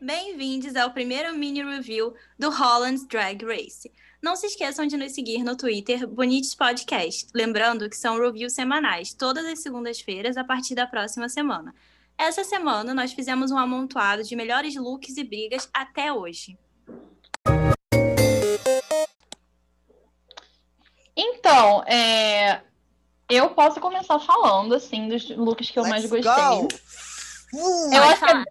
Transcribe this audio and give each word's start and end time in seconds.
Bem-vindos 0.00 0.76
ao 0.76 0.92
primeiro 0.92 1.34
mini 1.36 1.60
review 1.62 2.14
do 2.38 2.50
Holland's 2.50 3.04
Drag 3.06 3.44
Race. 3.44 3.90
Não 4.22 4.36
se 4.36 4.46
esqueçam 4.46 4.86
de 4.86 4.96
nos 4.96 5.12
seguir 5.12 5.42
no 5.42 5.56
Twitter 5.56 6.06
Bonites 6.06 6.54
Podcast, 6.54 7.26
lembrando 7.34 7.90
que 7.90 7.96
são 7.96 8.16
reviews 8.20 8.52
semanais, 8.52 9.12
todas 9.12 9.44
as 9.44 9.60
segundas-feiras 9.60 10.36
a 10.36 10.44
partir 10.44 10.76
da 10.76 10.86
próxima 10.86 11.28
semana. 11.28 11.74
Essa 12.16 12.44
semana 12.44 12.94
nós 12.94 13.12
fizemos 13.12 13.50
um 13.50 13.58
amontoado 13.58 14.22
de 14.22 14.36
melhores 14.36 14.76
looks 14.76 15.16
e 15.16 15.24
brigas 15.24 15.68
até 15.74 16.12
hoje. 16.12 16.56
Então, 21.16 21.82
é, 21.84 22.62
eu 23.28 23.50
posso 23.50 23.80
começar 23.80 24.20
falando 24.20 24.74
assim 24.76 25.08
dos 25.08 25.28
looks 25.30 25.70
que 25.72 25.78
eu 25.78 25.82
Let's 25.82 26.08
mais 26.08 26.24
gostei. 26.24 26.32
go! 26.32 26.68
Uh, 27.52 27.92
Eu 27.94 28.02
acho 28.04 28.20
que 28.20 28.28
falar. 28.28 28.44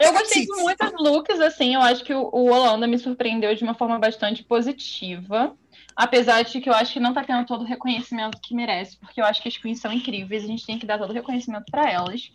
Eu 0.00 0.12
gostei 0.12 0.46
de 0.46 0.52
muitos 0.56 0.92
looks, 0.98 1.40
assim, 1.40 1.74
eu 1.74 1.80
acho 1.80 2.04
que 2.04 2.12
o, 2.12 2.28
o 2.32 2.50
Holanda 2.50 2.86
me 2.86 2.98
surpreendeu 2.98 3.54
de 3.54 3.62
uma 3.62 3.74
forma 3.74 3.98
bastante 3.98 4.42
positiva. 4.42 5.56
Apesar 5.94 6.42
de 6.42 6.60
que 6.60 6.68
eu 6.68 6.74
acho 6.74 6.92
que 6.94 7.00
não 7.00 7.12
tá 7.12 7.22
tendo 7.22 7.46
todo 7.46 7.62
o 7.62 7.66
reconhecimento 7.66 8.40
que 8.40 8.54
merece, 8.54 8.96
porque 8.96 9.20
eu 9.20 9.24
acho 9.24 9.42
que 9.42 9.48
as 9.48 9.56
queens 9.56 9.80
são 9.80 9.92
incríveis, 9.92 10.44
a 10.44 10.46
gente 10.46 10.66
tem 10.66 10.78
que 10.78 10.86
dar 10.86 10.98
todo 10.98 11.10
o 11.10 11.14
reconhecimento 11.14 11.66
para 11.70 11.90
elas. 11.90 12.32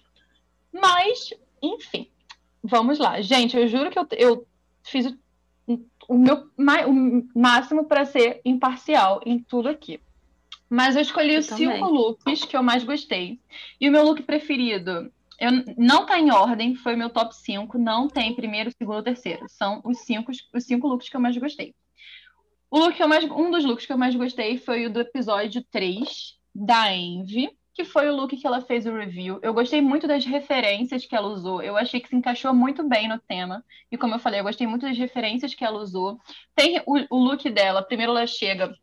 Mas, 0.72 1.34
enfim, 1.62 2.08
vamos 2.64 3.00
lá. 3.00 3.22
Gente, 3.22 3.58
eu 3.58 3.68
juro 3.68 3.90
que 3.90 3.98
eu, 3.98 4.08
eu 4.12 4.48
fiz 4.84 5.08
o, 5.68 5.80
o 6.08 6.18
meu 6.18 6.48
o 6.58 7.40
máximo 7.40 7.86
para 7.86 8.06
ser 8.06 8.42
imparcial 8.46 9.22
em 9.26 9.40
tudo 9.40 9.70
aqui. 9.70 10.00
Mas 10.70 10.96
eu 10.96 11.02
escolhi 11.02 11.34
Eu 11.34 11.40
os 11.40 11.48
também. 11.48 11.72
cinco 11.72 11.90
looks 11.90 12.46
que 12.46 12.58
eu 12.58 12.64
mais 12.64 12.84
gostei. 12.84 13.40
E 13.80 13.88
o 13.88 13.92
meu 13.92 14.04
look 14.04 14.22
preferido 14.24 15.12
eu, 15.40 15.52
não 15.78 16.06
tá 16.06 16.20
em 16.20 16.32
ordem, 16.32 16.76
foi 16.76 16.96
meu 16.96 17.10
top 17.10 17.36
5, 17.36 17.78
não 17.78 18.08
tem 18.08 18.36
primeiro, 18.36 18.72
segundo, 18.78 19.04
terceiro. 19.04 19.46
São 19.50 19.82
os 19.84 20.00
cinco, 20.00 20.32
os 20.32 20.64
cinco 20.64 20.88
looks 20.88 21.10
que 21.10 21.16
eu 21.16 21.22
mais 21.22 21.38
gostei. 21.38 21.74
O 22.70 22.80
look 22.80 22.96
que 22.96 23.04
eu 23.04 23.08
mais, 23.08 23.24
um 23.26 23.52
dos 23.52 23.64
looks 23.64 23.86
que 23.86 23.94
eu 23.94 23.98
mais 23.98 24.16
gostei 24.16 24.58
foi 24.58 24.86
o 24.86 24.90
do 24.90 25.00
episódio 25.00 25.64
3, 25.72 26.36
da 26.54 26.94
Envy, 26.94 27.50
que 27.74 27.84
foi 27.84 28.10
o 28.10 28.16
look 28.16 28.36
que 28.36 28.48
ela 28.48 28.62
fez 28.62 28.86
o 28.86 28.96
review. 28.96 29.40
Eu 29.42 29.54
gostei 29.54 29.82
muito 29.82 30.08
das 30.08 30.26
referências 30.26 31.06
que 31.06 31.16
ela 31.16 31.28
usou. 31.28 31.62
Eu 31.62 31.76
achei 31.76 32.00
que 32.00 32.08
se 32.08 32.16
encaixou 32.16 32.54
muito 32.54 32.88
bem 32.88 33.10
no 33.10 33.20
tema. 33.20 33.64
E 33.92 33.98
como 33.98 34.16
eu 34.16 34.20
falei, 34.20 34.40
eu 34.40 34.46
gostei 34.46 34.66
muito 34.66 34.86
das 34.86 34.98
referências 34.98 35.54
que 35.54 35.64
ela 35.64 35.78
usou. 35.80 36.18
Tem 36.56 36.82
o, 36.86 36.96
o 37.10 37.18
look 37.18 37.50
dela, 37.50 37.84
primeiro 37.84 38.14
ela 38.14 38.26
chega 38.26 38.74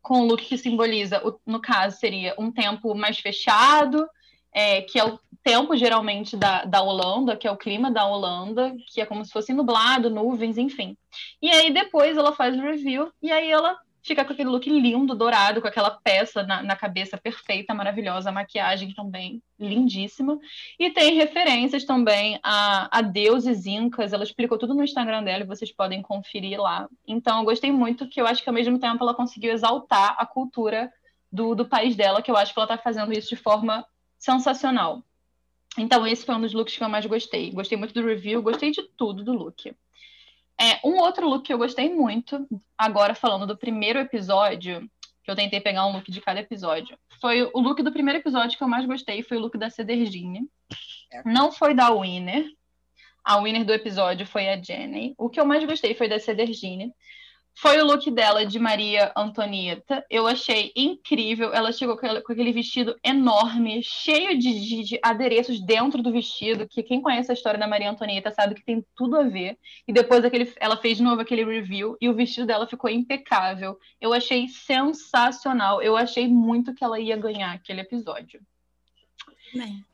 com 0.00 0.20
o 0.20 0.24
look 0.24 0.44
que 0.44 0.56
simboliza, 0.56 1.20
no 1.44 1.60
caso, 1.60 1.98
seria 1.98 2.34
um 2.38 2.52
tempo 2.52 2.94
mais 2.94 3.18
fechado, 3.18 4.08
é, 4.54 4.82
que 4.82 4.98
é 4.98 5.04
o 5.04 5.18
tempo 5.48 5.74
geralmente 5.74 6.36
da, 6.36 6.66
da 6.66 6.82
Holanda, 6.82 7.34
que 7.34 7.48
é 7.48 7.50
o 7.50 7.56
clima 7.56 7.90
da 7.90 8.06
Holanda, 8.06 8.76
que 8.92 9.00
é 9.00 9.06
como 9.06 9.24
se 9.24 9.32
fosse 9.32 9.54
nublado, 9.54 10.10
nuvens, 10.10 10.58
enfim. 10.58 10.94
E 11.40 11.48
aí 11.48 11.72
depois 11.72 12.18
ela 12.18 12.34
faz 12.34 12.54
o 12.54 12.60
review 12.60 13.10
e 13.22 13.32
aí 13.32 13.50
ela 13.50 13.74
fica 14.02 14.26
com 14.26 14.32
aquele 14.34 14.50
look 14.50 14.68
lindo, 14.68 15.14
dourado, 15.14 15.62
com 15.62 15.68
aquela 15.68 15.90
peça 15.90 16.42
na, 16.42 16.62
na 16.62 16.76
cabeça 16.76 17.16
perfeita, 17.16 17.72
maravilhosa, 17.72 18.28
a 18.28 18.32
maquiagem 18.32 18.92
também 18.92 19.42
lindíssima. 19.58 20.38
E 20.78 20.90
tem 20.90 21.14
referências 21.14 21.84
também 21.84 22.38
a, 22.42 22.98
a 22.98 23.00
deuses 23.00 23.64
incas, 23.64 24.12
ela 24.12 24.24
explicou 24.24 24.58
tudo 24.58 24.74
no 24.74 24.84
Instagram 24.84 25.22
dela 25.22 25.44
e 25.44 25.46
vocês 25.46 25.72
podem 25.72 26.02
conferir 26.02 26.60
lá. 26.60 26.86
Então 27.06 27.38
eu 27.38 27.44
gostei 27.46 27.72
muito, 27.72 28.06
que 28.06 28.20
eu 28.20 28.26
acho 28.26 28.42
que 28.42 28.50
ao 28.50 28.54
mesmo 28.54 28.78
tempo 28.78 29.02
ela 29.02 29.14
conseguiu 29.14 29.50
exaltar 29.50 30.14
a 30.18 30.26
cultura 30.26 30.92
do, 31.32 31.54
do 31.54 31.64
país 31.64 31.96
dela, 31.96 32.20
que 32.20 32.30
eu 32.30 32.36
acho 32.36 32.52
que 32.52 32.58
ela 32.60 32.66
está 32.70 32.76
fazendo 32.76 33.12
isso 33.14 33.30
de 33.30 33.36
forma 33.36 33.82
sensacional. 34.18 35.02
Então, 35.78 36.06
esse 36.06 36.26
foi 36.26 36.34
um 36.34 36.40
dos 36.40 36.52
looks 36.52 36.76
que 36.76 36.82
eu 36.82 36.88
mais 36.88 37.06
gostei. 37.06 37.50
Gostei 37.50 37.78
muito 37.78 37.94
do 37.94 38.04
review, 38.04 38.42
gostei 38.42 38.70
de 38.70 38.82
tudo 38.96 39.22
do 39.22 39.32
look. 39.32 39.74
É, 40.60 40.80
um 40.84 40.98
outro 40.98 41.28
look 41.28 41.44
que 41.44 41.52
eu 41.52 41.58
gostei 41.58 41.88
muito, 41.88 42.46
agora 42.76 43.14
falando 43.14 43.46
do 43.46 43.56
primeiro 43.56 43.98
episódio, 44.00 44.90
que 45.22 45.30
eu 45.30 45.36
tentei 45.36 45.60
pegar 45.60 45.86
um 45.86 45.92
look 45.92 46.10
de 46.10 46.20
cada 46.20 46.40
episódio, 46.40 46.98
foi 47.20 47.48
o 47.54 47.60
look 47.60 47.80
do 47.82 47.92
primeiro 47.92 48.18
episódio 48.18 48.58
que 48.58 48.64
eu 48.64 48.68
mais 48.68 48.84
gostei, 48.84 49.22
foi 49.22 49.36
o 49.36 49.40
look 49.40 49.56
da 49.56 49.70
Cedergine. 49.70 50.48
Não 51.24 51.52
foi 51.52 51.74
da 51.74 51.90
Winner. 51.90 52.44
A 53.24 53.36
winner 53.38 53.64
do 53.64 53.72
episódio 53.72 54.26
foi 54.26 54.48
a 54.48 54.60
Jenny. 54.60 55.14
O 55.18 55.28
que 55.28 55.38
eu 55.38 55.44
mais 55.44 55.64
gostei 55.64 55.94
foi 55.94 56.08
da 56.08 56.18
Cedergine. 56.18 56.92
Foi 57.60 57.80
o 57.80 57.84
look 57.84 58.08
dela 58.12 58.46
de 58.46 58.56
Maria 58.56 59.10
Antonieta. 59.16 60.04
Eu 60.08 60.28
achei 60.28 60.70
incrível. 60.76 61.52
Ela 61.52 61.72
chegou 61.72 61.96
com 61.98 62.06
aquele- 62.06 62.52
vestido 62.52 62.96
enorme, 63.02 63.82
cheio 63.82 64.38
de, 64.38 64.60
de- 64.60 64.84
de 64.84 65.00
adereços 65.02 65.60
dentro 65.60 66.00
do 66.00 66.12
vestido, 66.12 66.68
que 66.68 66.84
quem 66.84 67.02
conhece 67.02 67.32
a 67.32 67.34
história 67.34 67.58
da 67.58 67.66
Maria 67.66 67.90
Antonieta 67.90 68.30
sabe 68.30 68.54
que 68.54 68.64
tem 68.64 68.84
tudo 68.94 69.16
a 69.16 69.24
ver. 69.24 69.58
E 69.88 69.92
depois 69.92 70.24
aquele, 70.24 70.52
ela 70.60 70.76
fez 70.76 70.98
de 70.98 71.02
novo 71.02 71.20
aquele 71.20 71.44
review 71.44 71.96
e 72.00 72.08
o 72.08 72.14
vestido 72.14 72.46
dela 72.46 72.68
ficou 72.68 72.88
impecável. 72.88 73.76
Eu 74.00 74.12
achei 74.12 74.46
sensacional. 74.46 75.82
Eu 75.82 75.96
achei 75.96 76.28
muito 76.28 76.72
que 76.74 76.84
ela 76.84 77.00
ia 77.00 77.16
ganhar 77.16 77.52
aquele 77.52 77.80
episódio. 77.80 78.40
Bem, 79.52 79.84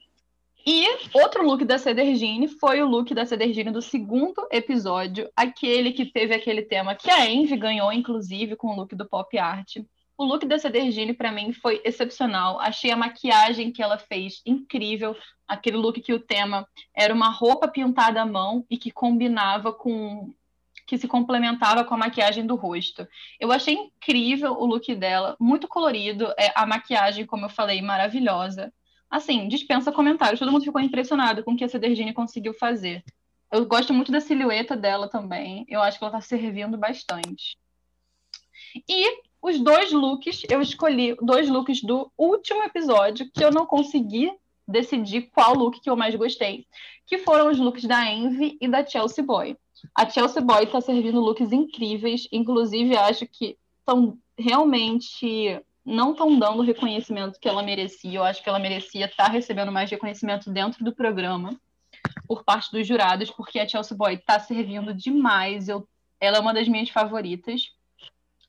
E 0.67 0.87
outro 1.13 1.45
look 1.45 1.63
da 1.63 1.77
Cedergine 1.77 2.49
foi 2.49 2.83
o 2.83 2.87
look 2.87 3.13
da 3.13 3.27
Cedergine 3.27 3.71
do 3.71 3.83
segundo 3.83 4.49
episódio, 4.51 5.31
aquele 5.37 5.93
que 5.93 6.07
teve 6.07 6.35
aquele 6.35 6.63
tema 6.63 6.95
que 6.95 7.11
a 7.11 7.31
Envy 7.31 7.55
ganhou, 7.59 7.93
inclusive, 7.93 8.57
com 8.57 8.69
o 8.69 8.77
look 8.77 8.95
do 8.95 9.07
pop 9.07 9.37
art. 9.37 9.77
O 10.17 10.25
look 10.25 10.47
da 10.47 10.59
Cedergine, 10.59 11.13
para 11.13 11.31
mim, 11.31 11.53
foi 11.53 11.83
excepcional. 11.85 12.59
Achei 12.61 12.91
a 12.91 12.97
maquiagem 12.97 13.71
que 13.71 13.83
ela 13.83 13.99
fez 13.99 14.41
incrível. 14.47 15.15
Aquele 15.47 15.77
look 15.77 16.01
que 16.01 16.15
o 16.15 16.21
tema 16.21 16.67
era 16.95 17.13
uma 17.13 17.29
roupa 17.29 17.69
pintada 17.69 18.23
à 18.23 18.27
mão 18.27 18.65
e 18.71 18.79
que 18.79 18.91
combinava 18.91 19.71
com. 19.71 20.33
que 20.87 20.97
se 20.97 21.07
complementava 21.07 21.85
com 21.85 21.95
a 21.95 21.99
maquiagem 21.99 22.47
do 22.47 22.55
rosto. 22.55 23.07
Eu 23.39 23.53
achei 23.53 23.75
incrível 23.75 24.55
o 24.55 24.65
look 24.65 24.95
dela, 24.95 25.37
muito 25.39 25.69
colorido. 25.69 26.33
É, 26.39 26.53
a 26.55 26.65
maquiagem, 26.65 27.27
como 27.27 27.45
eu 27.45 27.51
falei, 27.51 27.83
maravilhosa 27.83 28.73
assim, 29.15 29.47
dispensa 29.47 29.93
comentários. 29.93 30.41
Todo 30.41 30.51
mundo 30.51 30.65
ficou 30.65 30.81
impressionado 30.81 31.45
com 31.45 31.53
o 31.53 31.57
que 31.57 31.63
a 31.63 31.69
Cedergine 31.69 32.13
conseguiu 32.13 32.53
fazer. 32.53 33.05
Eu 33.51 33.65
gosto 33.65 33.95
muito 33.95 34.11
da 34.11 34.21
silhueta 34.21 34.77
dela 34.77 35.09
também. 35.09 35.65
Eu 35.69 35.81
acho 35.81 35.99
que 35.99 36.05
ela 36.05 36.13
tá 36.13 36.21
servindo 36.21 36.77
bastante. 36.77 37.57
E 38.89 39.07
os 39.41 39.61
dois 39.61 39.93
looks, 39.93 40.43
eu 40.51 40.61
escolhi 40.61 41.17
dois 41.23 41.49
looks 41.49 41.81
do 41.81 42.11
último 42.19 42.65
episódio 42.65 43.31
que 43.33 43.45
eu 43.45 43.53
não 43.53 43.67
consegui 43.67 44.33
decidir 44.67 45.31
qual 45.33 45.55
look 45.55 45.81
que 45.81 45.89
eu 45.89 45.95
mais 45.95 46.17
gostei, 46.17 46.67
que 47.07 47.19
foram 47.19 47.53
os 47.53 47.59
looks 47.59 47.85
da 47.85 48.11
Envy 48.11 48.59
e 48.61 48.67
da 48.67 48.85
Chelsea 48.85 49.23
Boy. 49.23 49.57
A 49.95 50.11
Chelsea 50.11 50.43
Boy 50.43 50.67
tá 50.67 50.81
servindo 50.81 51.21
looks 51.21 51.53
incríveis, 51.53 52.27
inclusive 52.33 52.97
acho 52.97 53.29
que 53.29 53.57
estão 53.79 54.19
realmente 54.37 55.63
não 55.85 56.13
estão 56.13 56.39
dando 56.39 56.61
o 56.61 56.65
reconhecimento 56.65 57.39
que 57.39 57.49
ela 57.49 57.63
merecia. 57.63 58.19
Eu 58.19 58.25
acho 58.25 58.43
que 58.43 58.49
ela 58.49 58.59
merecia 58.59 59.07
estar 59.07 59.29
recebendo 59.29 59.71
mais 59.71 59.91
reconhecimento 59.91 60.51
dentro 60.51 60.85
do 60.85 60.95
programa 60.95 61.59
por 62.27 62.43
parte 62.45 62.73
dos 62.73 62.87
jurados, 62.87 63.31
porque 63.31 63.59
a 63.59 63.69
Chelsea 63.69 63.97
Boy 63.97 64.15
está 64.15 64.39
servindo 64.41 64.95
demais. 64.95 65.69
Eu, 65.69 65.87
ela 66.21 66.39
é 66.39 66.41
uma 66.41 66.55
das 66.55 66.69
minhas 66.69 66.89
favoritas. 66.89 67.73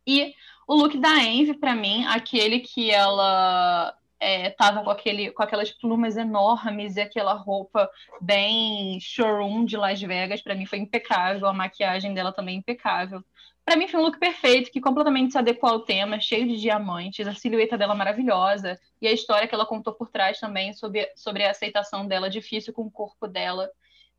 E 0.08 0.34
o 0.68 0.76
look 0.76 0.98
da 0.98 1.24
Envy, 1.24 1.56
para 1.56 1.76
mim, 1.76 2.06
aquele 2.06 2.60
que 2.60 2.90
ela 2.90 3.96
é, 4.20 4.52
com, 4.52 4.90
aquele, 4.90 5.32
com 5.32 5.44
aquelas 5.44 5.72
plumas 5.72 6.16
enormes 6.16 6.96
e 6.96 7.02
aquela 7.02 7.34
roupa 7.34 7.90
bem 8.22 9.00
showroom 9.00 9.66
de 9.66 9.78
Las 9.78 10.02
Vegas, 10.02 10.42
para 10.42 10.56
mim 10.56 10.66
foi 10.66 10.80
impecável. 10.80 11.48
A 11.48 11.54
maquiagem 11.54 12.14
dela 12.14 12.32
também 12.32 12.58
impecável. 12.58 13.24
Para 13.66 13.76
mim 13.76 13.88
foi 13.88 14.00
um 14.00 14.04
look 14.04 14.20
perfeito, 14.20 14.72
que 14.72 14.80
completamente 14.80 15.32
se 15.32 15.38
adequou 15.40 15.72
ao 15.72 15.80
tema, 15.80 16.20
cheio 16.20 16.48
de 16.48 16.58
diamantes, 16.58 17.28
a 17.28 17.34
silhueta 17.34 17.76
dela 17.76 17.96
maravilhosa, 17.96 18.80
e 19.02 19.08
a 19.08 19.12
história 19.12 19.48
que 19.48 19.56
ela 19.56 19.66
contou 19.66 19.92
por 19.94 20.08
trás 20.08 20.40
também 20.40 20.72
sobre, 20.72 21.12
sobre 21.16 21.44
a 21.44 21.50
aceitação 21.50 22.08
dela, 22.08 22.30
difícil 22.30 22.72
com 22.72 22.84
o 22.84 22.92
corpo 22.92 23.28
dela. 23.28 23.68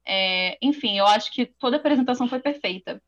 É, 0.05 0.59
enfim, 0.61 0.99
eu 0.99 1.07
acho 1.07 1.31
que 1.31 1.47
toda 1.47 1.77
a 1.77 1.79
apresentação 1.79 2.29
foi 2.29 2.41
perfeita. 2.41 3.01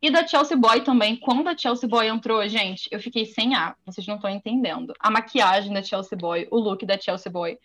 E 0.00 0.10
da 0.10 0.26
Chelsea 0.26 0.56
Boy 0.56 0.82
também, 0.82 1.16
quando 1.16 1.48
a 1.48 1.58
Chelsea 1.58 1.88
Boy 1.88 2.06
entrou, 2.06 2.46
gente, 2.48 2.88
eu 2.92 3.00
fiquei 3.00 3.26
sem 3.26 3.54
ar, 3.56 3.76
vocês 3.84 4.06
não 4.06 4.14
estão 4.14 4.30
entendendo. 4.30 4.94
A 4.98 5.10
maquiagem 5.10 5.74
da 5.74 5.82
Chelsea 5.82 6.16
Boy, 6.16 6.46
o 6.52 6.58
look 6.58 6.86
da 6.86 6.98
Chelsea 6.98 7.30
Boy, 7.30 7.58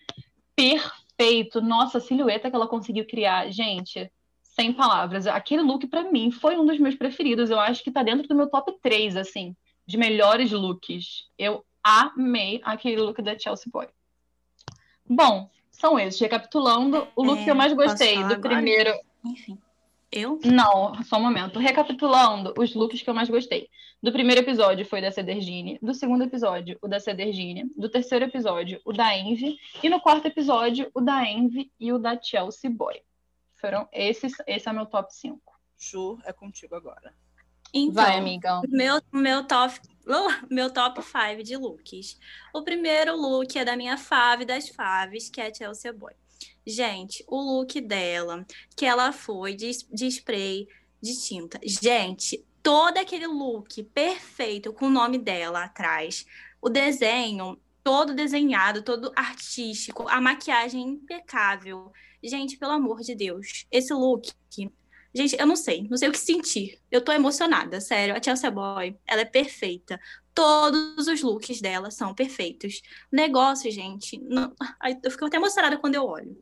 perfeito. 0.56 1.62
Nossa, 1.62 2.00
a 2.00 2.01
silhueta 2.01 2.50
que 2.50 2.56
ela 2.56 2.68
conseguiu 2.68 3.06
criar, 3.06 3.50
gente, 3.51 4.12
sem 4.56 4.72
palavras. 4.72 5.28
Aquele 5.28 5.62
look, 5.62 5.86
pra 5.88 6.10
mim, 6.10 6.31
foi 6.31 6.57
um 6.57 6.66
dos 6.66 6.80
meus 6.80 6.96
preferidos. 6.96 7.50
Eu 7.50 7.60
acho 7.60 7.84
que 7.84 7.92
tá 7.92 8.02
dentro 8.02 8.25
do 8.28 8.34
meu 8.36 8.50
top 8.50 8.74
3, 8.81 9.18
assim, 9.18 9.56
de 9.86 9.98
melhores 9.98 10.52
looks. 10.52 11.30
Eu 11.38 11.66
amei 11.84 12.62
aquele 12.63 13.02
look 13.02 13.22
da 13.22 13.38
Chelsea 13.38 13.69
Boy. 13.72 13.88
Bom, 15.07 15.50
são 15.69 16.00
esses. 16.00 16.19
Recapitulando, 16.19 17.06
o 17.16 17.24
look 17.24 17.42
É, 17.42 17.44
que 17.44 17.52
eu 17.52 17.56
mais 17.56 17.74
posso 17.74 17.90
gostei 17.90 18.16
do 18.16 18.34
agora? 18.34 18.40
primeiro. 18.40 18.94
enfim. 19.25 19.57
Eu? 20.12 20.40
Não, 20.46 21.04
só 21.04 21.18
um 21.18 21.24
momento. 21.24 21.60
Recapitulando, 21.60 22.54
os 22.57 22.74
looks 22.74 23.02
que 23.02 23.10
eu 23.10 23.13
mais 23.13 23.30
gostei. 23.30 23.68
Do 24.02 24.13
primeiro 24.13 24.40
episódio 24.40 24.86
foi 24.86 25.00
o 25.00 25.02
da 25.02 25.12
Cedergine, 25.12 25.78
do 25.81 25.94
segundo 25.94 26.24
episódio, 26.24 26.78
o 26.81 26.88
da 26.88 27.00
Cedergine, 27.00 27.69
do 27.75 27.90
terceiro 27.90 28.24
episódio, 28.24 28.80
o 28.86 28.94
da 28.94 29.18
Envy, 29.18 29.57
e 29.84 29.90
no 29.90 30.00
quarto 30.00 30.28
episódio, 30.28 30.90
o 30.94 31.02
da 31.02 31.25
Envy 31.30 31.69
e 31.78 31.92
o 31.92 31.98
da 32.00 32.18
Chelsea 32.22 32.69
Boy. 32.69 33.02
Foram 33.66 33.90
esses, 33.92 34.34
esse 34.46 34.70
é 34.70 34.74
meu 34.74 34.86
top 34.86 35.12
5. 35.12 35.42
Ju, 35.76 36.20
é 36.24 36.32
contigo 36.32 36.76
agora. 36.76 37.12
Então, 37.74 37.96
Vai, 37.96 38.20
amigão. 38.20 38.62
Meu, 38.68 39.02
meu 39.12 39.44
top 39.48 39.80
meu 40.52 40.72
top 40.72 41.02
5 41.02 41.42
de 41.42 41.58
looks. 41.58 42.20
O 42.54 42.64
primeiro 42.64 43.16
look 43.16 43.58
é 43.58 43.66
da 43.66 43.76
minha 43.76 43.98
fave 43.98 44.46
das 44.46 44.70
faves, 44.70 45.32
que 45.32 45.42
é 45.42 45.48
a 45.48 45.54
Chelsea 45.54 45.92
Boy. 45.92 46.14
Gente, 46.64 47.26
o 47.28 47.42
look 47.42 47.82
dela, 47.82 48.46
que 48.78 48.86
ela 48.86 49.12
foi 49.12 49.56
de, 49.56 49.72
de 49.92 50.06
spray 50.06 50.68
de 51.02 51.20
tinta. 51.20 51.60
Gente, 51.64 52.46
todo 52.62 53.00
aquele 53.00 53.26
look 53.26 53.82
perfeito 53.86 54.72
com 54.72 54.86
o 54.86 54.92
nome 54.92 55.18
dela 55.18 55.64
atrás. 55.64 56.24
O 56.62 56.70
desenho 56.70 57.60
todo 57.86 58.16
desenhado, 58.16 58.82
todo 58.82 59.12
artístico, 59.16 60.10
a 60.10 60.20
maquiagem 60.20 60.82
impecável. 60.82 61.94
Gente, 62.24 62.58
pelo 62.58 62.72
amor 62.72 63.02
de 63.02 63.14
Deus, 63.14 63.68
esse 63.72 63.94
look 63.94 64.34
Gente, 65.14 65.38
eu 65.40 65.48
não 65.48 65.56
sei, 65.56 65.88
não 65.88 65.96
sei 65.96 66.10
o 66.10 66.12
que 66.12 66.18
sentir. 66.18 66.78
Eu 66.92 67.00
tô 67.00 67.10
emocionada, 67.10 67.80
sério. 67.80 68.14
A 68.14 68.22
Chelsea 68.22 68.52
Boy, 68.52 68.98
ela 69.08 69.22
é 69.22 69.26
perfeita. 69.26 69.98
Todos 70.34 71.08
os 71.08 71.22
looks 71.22 71.62
dela 71.62 71.90
são 71.90 72.14
perfeitos. 72.14 72.82
Negócio, 73.10 73.72
gente, 73.72 74.20
não... 74.20 74.54
eu 75.02 75.10
fico 75.10 75.24
até 75.24 75.38
emocionada 75.38 75.78
quando 75.78 75.96
eu 75.96 76.04
olho. 76.04 76.38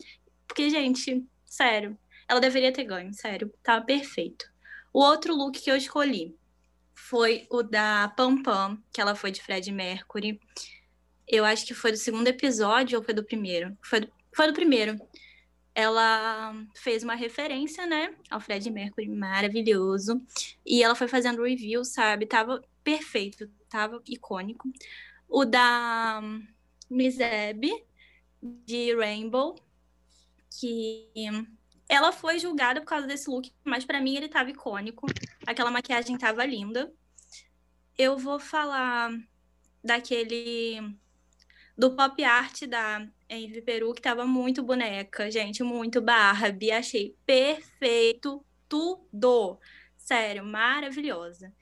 Porque, 0.48 0.72
gente, 0.72 1.24
sério, 1.46 1.96
ela 2.28 2.40
deveria 2.40 2.74
ter 2.74 2.84
ganho, 2.86 3.14
sério. 3.14 3.54
Tá 3.62 3.80
perfeito. 3.80 4.52
O 4.92 5.04
outro 5.04 5.36
look 5.36 5.62
que 5.62 5.70
eu 5.70 5.76
escolhi 5.76 6.36
foi 6.96 7.46
o 7.52 7.62
da 7.62 8.12
Pam 8.18 8.42
Pam, 8.42 8.82
que 8.92 9.00
ela 9.00 9.14
foi 9.14 9.30
de 9.30 9.40
Fred 9.40 9.72
Mercury. 9.72 10.40
Eu 11.28 11.46
acho 11.46 11.66
que 11.66 11.74
foi 11.74 11.92
do 11.92 11.98
segundo 11.98 12.28
episódio 12.28 13.00
ou 13.00 13.04
foi 13.04 13.14
do 13.14 13.24
primeiro? 13.24 13.78
Foi 13.82 14.02
do, 14.02 14.12
foi 14.34 14.48
do 14.48 14.54
primeiro 14.54 14.98
ela 15.76 16.54
fez 16.76 17.04
uma 17.04 17.16
referência, 17.16 17.86
né, 17.86 18.16
ao 18.30 18.40
Fred 18.40 18.70
Mercury, 18.70 19.10
maravilhoso. 19.10 20.22
E 20.66 20.84
ela 20.84 20.96
foi 20.96 21.08
fazendo 21.08 21.44
review, 21.44 21.84
sabe? 21.84 22.28
Tava 22.28 22.62
perfeito, 22.84 23.50
tava 23.70 24.02
icônico. 24.08 24.72
O 25.28 25.46
da 25.46 26.22
Abby, 27.50 27.72
de 28.42 28.96
Rainbow, 28.96 29.56
que 30.60 31.10
ela 31.90 32.12
foi 32.12 32.38
julgada 32.38 32.82
por 32.82 32.88
causa 32.88 33.08
desse 33.08 33.30
look, 33.30 33.52
mas 33.64 33.84
para 33.84 34.00
mim 34.00 34.16
ele 34.16 34.30
tava 34.30 34.52
icônico. 34.52 35.08
Aquela 35.46 35.72
maquiagem 35.72 36.18
tava 36.18 36.46
linda. 36.46 36.94
Eu 37.98 38.18
vou 38.18 38.40
falar 38.40 39.12
daquele 39.84 40.96
do 41.78 41.96
pop 41.96 42.24
art 42.24 42.64
da 42.66 43.08
Envy 43.30 43.62
Peru, 43.62 43.94
que 43.94 44.02
tava 44.02 44.26
muito 44.26 44.64
boneca, 44.64 45.30
gente, 45.32 45.64
muito 45.64 46.02
Barbie. 46.02 46.72
Achei 46.72 47.16
perfeito 47.26 48.46
tudo. 48.70 49.60
Sério, 49.98 50.46
maravilhosa. 50.46 51.54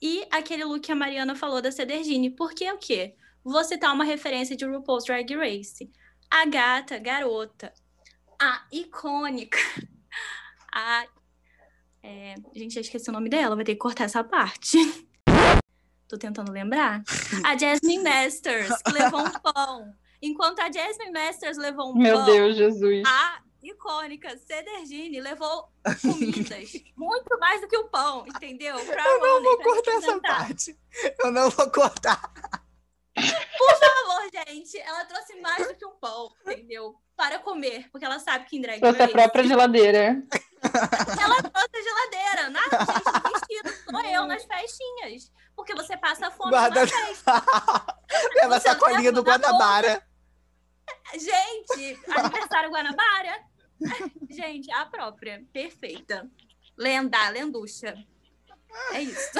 E 0.00 0.26
aquele 0.30 0.64
look 0.64 0.80
que 0.80 0.92
a 0.92 0.96
Mariana 0.96 1.34
falou 1.34 1.62
da 1.62 1.72
Cedergine, 1.72 2.30
porque 2.30 2.70
o 2.70 2.76
quê? 2.76 3.14
Vou 3.42 3.62
citar 3.64 3.94
uma 3.94 4.04
referência 4.04 4.56
de 4.56 4.64
RuPaul's 4.64 5.04
Drag 5.04 5.34
Race. 5.34 5.90
A 6.30 6.44
gata, 6.46 6.98
garota, 6.98 7.72
a 8.40 8.66
icônica, 8.72 9.58
a... 10.72 11.06
É, 12.02 12.34
gente, 12.54 12.74
já 12.74 12.82
esqueci 12.82 13.08
o 13.08 13.12
nome 13.12 13.30
dela, 13.30 13.56
vai 13.56 13.64
ter 13.64 13.72
que 13.72 13.78
cortar 13.78 14.04
essa 14.04 14.22
parte. 14.22 14.76
Tô 16.14 16.18
tentando 16.18 16.52
lembrar. 16.52 17.02
A 17.42 17.58
Jasmine 17.58 17.98
Masters, 18.04 18.70
que 18.84 18.92
levou 18.92 19.18
um 19.20 19.30
pão. 19.30 19.92
Enquanto 20.22 20.60
a 20.60 20.70
Jasmine 20.70 21.10
Masters 21.10 21.58
levou 21.58 21.90
um 21.90 21.98
Meu 21.98 22.18
pão, 22.18 22.24
Deus, 22.26 22.56
Jesus. 22.56 23.02
a 23.04 23.40
icônica 23.60 24.38
Cedergine 24.38 25.20
levou 25.20 25.68
comidas. 26.00 26.72
muito 26.96 27.38
mais 27.40 27.60
do 27.60 27.66
que 27.66 27.76
o 27.76 27.88
pão, 27.88 28.24
entendeu? 28.28 28.76
Pra 28.86 29.04
Eu 29.04 29.18
não 29.18 29.42
vou 29.42 29.58
cortar 29.58 29.90
essa 29.90 30.20
parte. 30.20 30.78
Eu 31.18 31.32
não 31.32 31.50
vou 31.50 31.68
cortar. 31.72 32.32
Por 33.12 33.78
favor, 33.80 34.30
gente. 34.46 34.78
Ela 34.78 35.04
trouxe 35.06 35.34
mais 35.40 35.66
do 35.66 35.74
que 35.74 35.84
um 35.84 35.96
pão, 36.00 36.30
entendeu? 36.46 36.94
Para 37.16 37.40
comer, 37.40 37.88
porque 37.90 38.04
ela 38.04 38.20
sabe 38.20 38.44
que 38.44 38.56
em 38.56 38.60
Drag 38.60 38.78
Trouxe 38.78 39.02
a 39.02 39.08
própria 39.08 39.42
geladeira. 39.42 40.22
ela 41.20 41.42
trouxe 41.42 41.76
a 41.76 41.82
geladeira. 41.82 42.50
Na 42.50 42.62
gente, 42.62 43.32
vestido 43.32 43.84
sou 43.90 44.00
eu 44.00 44.26
nas 44.26 44.44
festinhas. 44.44 45.32
Porque 45.56 45.74
você 45.74 45.96
passa 45.96 46.30
fome 46.30 46.50
Guarda- 46.50 46.84
numa 46.86 47.06
festa. 47.06 47.32
Leva 48.34 48.56
a 48.56 48.60
leva 48.60 49.12
do 49.12 49.22
na 49.22 49.22
Guanabara. 49.22 50.06
Gente, 51.12 51.98
aniversário 52.10 52.70
Guanabara. 52.70 53.44
Gente, 54.30 54.70
a 54.72 54.86
própria. 54.86 55.44
Perfeita. 55.52 56.28
Lenda, 56.76 57.28
lenducha. 57.28 57.94
É 58.92 59.00
isso. 59.00 59.30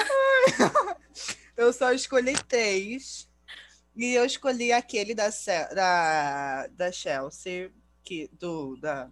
Eu 1.57 1.71
só 1.73 1.91
escolhi 1.91 2.33
três. 2.43 3.29
E 3.95 4.13
eu 4.13 4.25
escolhi 4.25 4.73
aquele 4.73 5.15
da, 5.15 5.29
da, 5.73 6.67
da 6.67 6.91
Chelsea, 6.91 7.71
que, 8.03 8.29
do, 8.33 8.75
da, 8.75 9.09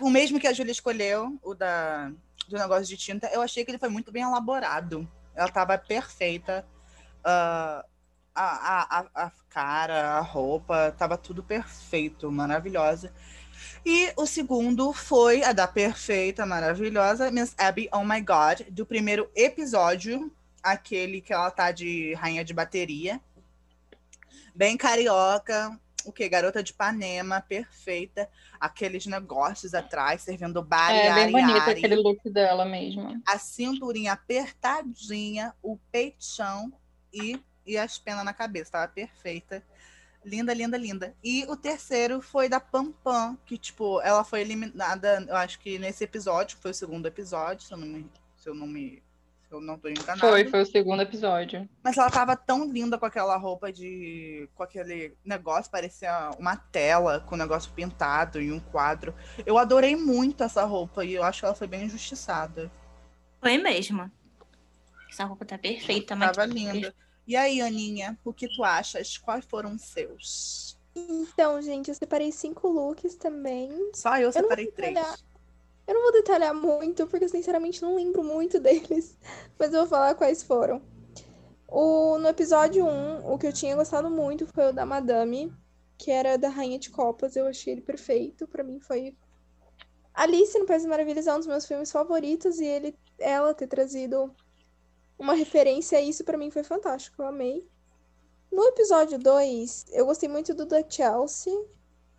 o 0.00 0.10
mesmo 0.10 0.40
que 0.40 0.46
a 0.46 0.52
Júlia 0.52 0.72
escolheu, 0.72 1.38
o 1.42 1.54
da, 1.54 2.10
do 2.48 2.56
negócio 2.56 2.86
de 2.86 2.96
tinta. 2.96 3.28
Eu 3.32 3.42
achei 3.42 3.64
que 3.64 3.70
ele 3.70 3.78
foi 3.78 3.88
muito 3.88 4.12
bem 4.12 4.22
elaborado. 4.22 5.08
Ela 5.34 5.48
estava 5.48 5.76
perfeita. 5.78 6.66
Ah, 7.24 7.84
a, 8.34 8.98
a, 8.98 9.26
a, 9.26 9.32
cara, 9.48 10.14
a 10.14 10.20
roupa, 10.20 10.92
tava 10.98 11.16
tudo 11.16 11.42
perfeito, 11.42 12.30
maravilhosa. 12.32 13.12
E 13.86 14.12
o 14.16 14.26
segundo 14.26 14.92
foi 14.92 15.44
a 15.44 15.52
da 15.52 15.68
perfeita, 15.68 16.44
maravilhosa, 16.44 17.30
Miss 17.30 17.54
Abby, 17.56 17.88
Oh 17.92 18.04
My 18.04 18.20
God, 18.20 18.62
do 18.70 18.84
primeiro 18.84 19.30
episódio, 19.36 20.32
aquele 20.62 21.20
que 21.20 21.32
ela 21.32 21.50
tá 21.50 21.70
de 21.70 22.14
rainha 22.14 22.44
de 22.44 22.52
bateria. 22.52 23.20
Bem 24.54 24.76
carioca, 24.76 25.78
o 26.04 26.12
que? 26.12 26.28
Garota 26.28 26.62
de 26.62 26.72
Ipanema, 26.72 27.40
perfeita. 27.40 28.28
Aqueles 28.60 29.06
negócios 29.06 29.74
atrás, 29.74 30.22
servindo 30.22 30.62
bar 30.62 30.92
e 30.94 30.98
É 30.98 31.14
bem 31.14 31.32
bonito 31.32 31.70
aquele 31.70 31.96
look 31.96 32.28
dela 32.30 32.64
mesmo. 32.64 33.20
A 33.26 33.38
cinturinha 33.38 34.12
apertadinha, 34.12 35.54
o 35.62 35.78
peitão 35.90 36.72
e, 37.12 37.40
e 37.66 37.76
as 37.76 37.98
penas 37.98 38.24
na 38.24 38.32
cabeça. 38.32 38.72
Tava 38.72 38.88
perfeita. 38.88 39.62
Linda, 40.24 40.54
linda, 40.54 40.78
linda. 40.78 41.14
E 41.22 41.44
o 41.48 41.56
terceiro 41.56 42.22
foi 42.22 42.48
da 42.48 42.58
Pam 42.58 42.92
Pam, 42.92 43.36
que, 43.44 43.58
tipo, 43.58 44.00
ela 44.00 44.24
foi 44.24 44.40
eliminada, 44.40 45.24
eu 45.28 45.36
acho 45.36 45.58
que 45.58 45.78
nesse 45.78 46.02
episódio, 46.02 46.56
que 46.56 46.62
foi 46.62 46.70
o 46.70 46.74
segundo 46.74 47.06
episódio, 47.06 47.66
se 47.66 47.72
eu 47.72 47.76
não 47.76 47.86
me, 47.86 48.10
se 48.34 48.48
eu 48.48 48.54
não 48.54 48.66
me 48.66 49.02
eu 49.56 49.60
não 49.60 49.78
tô 49.78 49.88
enganada. 49.88 50.20
Foi, 50.20 50.44
foi 50.48 50.62
o 50.62 50.66
segundo 50.66 51.02
episódio. 51.02 51.68
Mas 51.82 51.96
ela 51.96 52.10
tava 52.10 52.36
tão 52.36 52.70
linda 52.70 52.98
com 52.98 53.06
aquela 53.06 53.36
roupa 53.36 53.72
de. 53.72 54.48
com 54.54 54.62
aquele 54.62 55.16
negócio, 55.24 55.70
parecia 55.70 56.30
uma 56.38 56.56
tela 56.56 57.20
com 57.20 57.34
o 57.34 57.38
negócio 57.38 57.72
pintado 57.72 58.40
e 58.40 58.52
um 58.52 58.60
quadro. 58.60 59.14
Eu 59.44 59.58
adorei 59.58 59.96
muito 59.96 60.42
essa 60.42 60.64
roupa 60.64 61.04
e 61.04 61.14
eu 61.14 61.22
acho 61.22 61.40
que 61.40 61.46
ela 61.46 61.54
foi 61.54 61.66
bem 61.66 61.84
injustiçada. 61.84 62.70
Foi 63.40 63.58
mesmo. 63.58 64.10
Essa 65.10 65.24
roupa 65.24 65.44
tá 65.44 65.58
perfeita, 65.58 66.16
mas. 66.16 66.36
Tava 66.36 66.46
linda. 66.46 66.94
E 67.26 67.36
aí, 67.36 67.60
Aninha, 67.60 68.18
o 68.24 68.32
que 68.32 68.48
tu 68.48 68.62
achas? 68.62 69.16
Quais 69.16 69.44
foram 69.46 69.74
os 69.74 69.82
seus? 69.82 70.78
Então, 70.94 71.60
gente, 71.60 71.88
eu 71.88 71.94
separei 71.94 72.30
cinco 72.30 72.68
looks 72.68 73.16
também. 73.16 73.90
Só 73.94 74.16
eu 74.18 74.30
separei 74.30 74.70
três. 74.70 75.24
Eu 75.86 75.94
não 75.94 76.02
vou 76.02 76.12
detalhar 76.12 76.54
muito, 76.54 77.06
porque 77.06 77.28
sinceramente 77.28 77.82
não 77.82 77.96
lembro 77.96 78.22
muito 78.22 78.58
deles. 78.60 79.18
Mas 79.58 79.72
eu 79.72 79.80
vou 79.80 79.88
falar 79.88 80.14
quais 80.14 80.42
foram. 80.42 80.82
O, 81.68 82.18
no 82.18 82.28
episódio 82.28 82.86
1, 82.86 83.32
o 83.32 83.38
que 83.38 83.46
eu 83.46 83.52
tinha 83.52 83.74
gostado 83.74 84.08
muito 84.08 84.46
foi 84.46 84.68
o 84.68 84.72
da 84.72 84.86
Madame, 84.86 85.52
que 85.98 86.10
era 86.10 86.38
da 86.38 86.48
Rainha 86.48 86.78
de 86.78 86.90
Copas. 86.90 87.36
Eu 87.36 87.46
achei 87.46 87.72
ele 87.74 87.82
perfeito. 87.82 88.46
Pra 88.46 88.62
mim 88.62 88.80
foi. 88.80 89.16
Alice 90.14 90.58
no 90.58 90.66
País 90.66 90.82
das 90.82 90.90
Maravilhas 90.90 91.26
é 91.26 91.34
um 91.34 91.38
dos 91.38 91.46
meus 91.46 91.66
filmes 91.66 91.90
favoritos 91.90 92.60
e 92.60 92.64
ele, 92.64 92.96
ela 93.18 93.52
ter 93.52 93.66
trazido 93.66 94.32
uma 95.18 95.34
referência 95.34 95.98
a 95.98 96.02
isso 96.02 96.24
pra 96.24 96.38
mim 96.38 96.50
foi 96.50 96.62
fantástico. 96.62 97.20
Eu 97.22 97.26
amei. 97.26 97.66
No 98.50 98.62
episódio 98.66 99.18
2, 99.18 99.86
eu 99.90 100.06
gostei 100.06 100.28
muito 100.28 100.54
do 100.54 100.64
da 100.64 100.88
Chelsea 100.88 101.52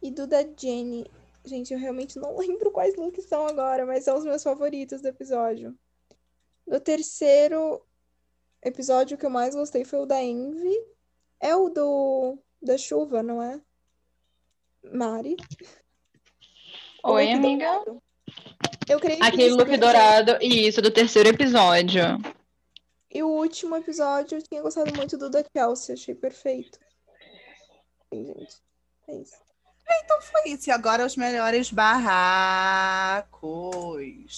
e 0.02 0.12
do 0.12 0.28
da 0.28 0.44
Jenny. 0.44 1.10
Gente, 1.46 1.74
eu 1.74 1.80
realmente 1.80 2.18
não 2.18 2.36
lembro 2.38 2.72
quais 2.72 2.96
looks 2.96 3.26
são 3.26 3.48
agora, 3.48 3.86
mas 3.86 4.04
são 4.04 4.18
os 4.18 4.26
meus 4.26 4.44
favoritos 4.44 5.02
do 5.02 5.08
episódio. 5.08 5.78
No 6.66 6.80
terceiro 6.80 7.86
episódio, 8.64 9.18
que 9.18 9.26
eu 9.26 9.30
mais 9.30 9.54
gostei 9.54 9.86
foi 9.86 10.00
o 10.00 10.06
da 10.06 10.22
Envy. 10.22 10.76
É 11.40 11.56
o 11.56 11.70
do 11.70 12.40
da 12.62 12.78
chuva, 12.78 13.22
não 13.22 13.42
é? 13.42 13.62
Mari. 14.84 15.36
Oi, 17.04 17.26
look 17.26 17.36
amiga. 17.36 17.66
dourado. 17.66 18.04
Eu 18.88 19.00
creio 19.00 19.20
que 19.20 19.26
Aquele 19.26 19.52
look 19.52 19.78
dourado, 19.78 20.38
e 20.42 20.68
isso, 20.68 20.82
do 20.82 20.90
terceiro 20.90 21.30
episódio. 21.30 22.02
E 23.12 23.22
o 23.22 23.28
último 23.28 23.76
episódio, 23.76 24.38
eu 24.38 24.42
tinha 24.42 24.62
gostado 24.62 24.94
muito 24.96 25.18
do 25.18 25.30
da 25.30 25.44
Chelsea, 25.56 25.94
achei 25.94 26.16
perfeito. 26.16 26.80
Sim, 28.12 28.26
gente. 28.26 28.58
É 29.08 29.16
isso. 29.16 29.45
Então 29.88 30.22
foi 30.22 30.50
isso. 30.52 30.70
E 30.70 30.72
agora 30.72 31.06
os 31.06 31.16
melhores 31.16 31.72
barracos. 31.72 33.26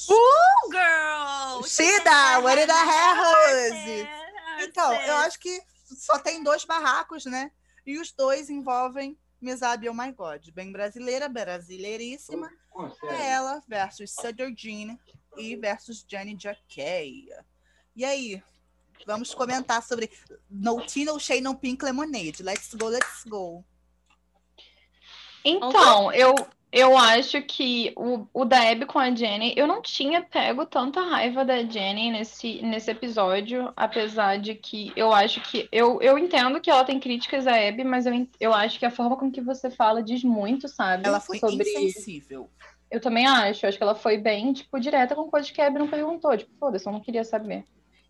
Oh, 0.10 0.72
girl! 0.72 1.64
Shida, 1.64 2.40
what 2.42 2.56
did 2.60 2.70
I 2.70 2.74
have? 2.74 4.08
É, 4.08 4.66
Então, 4.66 4.94
eu 4.94 5.16
acho 5.18 5.40
que 5.40 5.62
só 5.86 6.20
tem 6.20 6.44
dois 6.44 6.66
barracos, 6.66 7.26
né? 7.26 7.52
E 7.86 7.98
os 8.00 8.12
dois 8.12 8.50
envolvem 8.50 9.18
Misabi 9.42 9.88
Oh 9.88 9.94
My 9.94 10.12
God. 10.12 10.50
Bem 10.52 10.72
brasileira, 10.72 11.30
brasileiríssima. 11.30 12.52
É 13.10 13.30
ela 13.32 13.64
versus 13.68 14.12
Cedar 14.12 14.52
Jean 14.56 14.98
e 15.38 15.56
versus 15.56 16.06
Jenny 16.08 16.36
Jackay. 16.38 17.30
E 17.96 18.04
aí? 18.04 18.44
Vamos 19.06 19.34
comentar 19.34 19.82
sobre 19.84 20.12
No 20.50 20.86
Tea, 20.86 21.06
No 21.06 21.20
Shade, 21.20 21.42
No 21.42 21.56
Pink 21.56 21.86
Lemonade. 21.86 22.44
Let's 22.44 22.74
go, 22.74 22.88
let's 22.88 23.24
go. 23.26 23.64
Então, 25.50 26.12
eu, 26.12 26.36
eu 26.72 26.98
acho 26.98 27.42
que 27.42 27.94
o, 27.96 28.28
o 28.34 28.44
da 28.44 28.70
Abby 28.70 28.86
com 28.86 29.00
a 29.00 29.14
Jenny, 29.14 29.54
eu 29.56 29.66
não 29.66 29.82
tinha 29.82 30.22
pego 30.22 30.66
tanta 30.66 31.02
raiva 31.02 31.46
da 31.46 31.64
Jenny 31.64 32.12
nesse, 32.12 32.62
nesse 32.62 32.92
episódio, 32.92 33.72
apesar 33.76 34.38
de 34.38 34.54
que 34.54 34.92
eu 34.96 35.14
acho 35.14 35.40
que. 35.42 35.68
Eu, 35.72 36.02
eu 36.02 36.18
entendo 36.18 36.60
que 36.60 36.70
ela 36.70 36.84
tem 36.84 37.00
críticas 37.00 37.48
a 37.48 37.56
Abby, 37.56 37.84
mas 37.84 38.06
eu, 38.06 38.28
eu 38.40 38.54
acho 38.54 38.78
que 38.78 38.86
a 38.86 38.92
forma 38.92 39.16
com 39.16 39.32
que 39.32 39.42
você 39.42 39.70
fala 39.70 40.04
diz 40.04 40.24
muito, 40.24 40.68
sabe? 40.68 41.08
Ela 41.08 41.22
foi 41.22 41.40
sobre... 41.40 41.64
insensível. 41.70 42.50
Eu 42.92 43.00
também 43.00 43.26
acho. 43.26 43.66
Eu 43.66 43.70
acho 43.70 43.78
que 43.78 43.84
ela 43.84 43.96
foi 43.96 44.18
bem, 44.18 44.54
tipo, 44.54 44.80
direta 44.80 45.16
com 45.16 45.30
coisa 45.30 45.52
que 45.52 45.62
a 45.62 45.68
Abby 45.68 45.80
não 45.80 45.88
perguntou. 45.88 46.38
Tipo, 46.38 46.52
foda-se, 46.60 46.86
eu 46.86 46.92
não 46.92 47.00
queria 47.00 47.24
saber. 47.24 47.64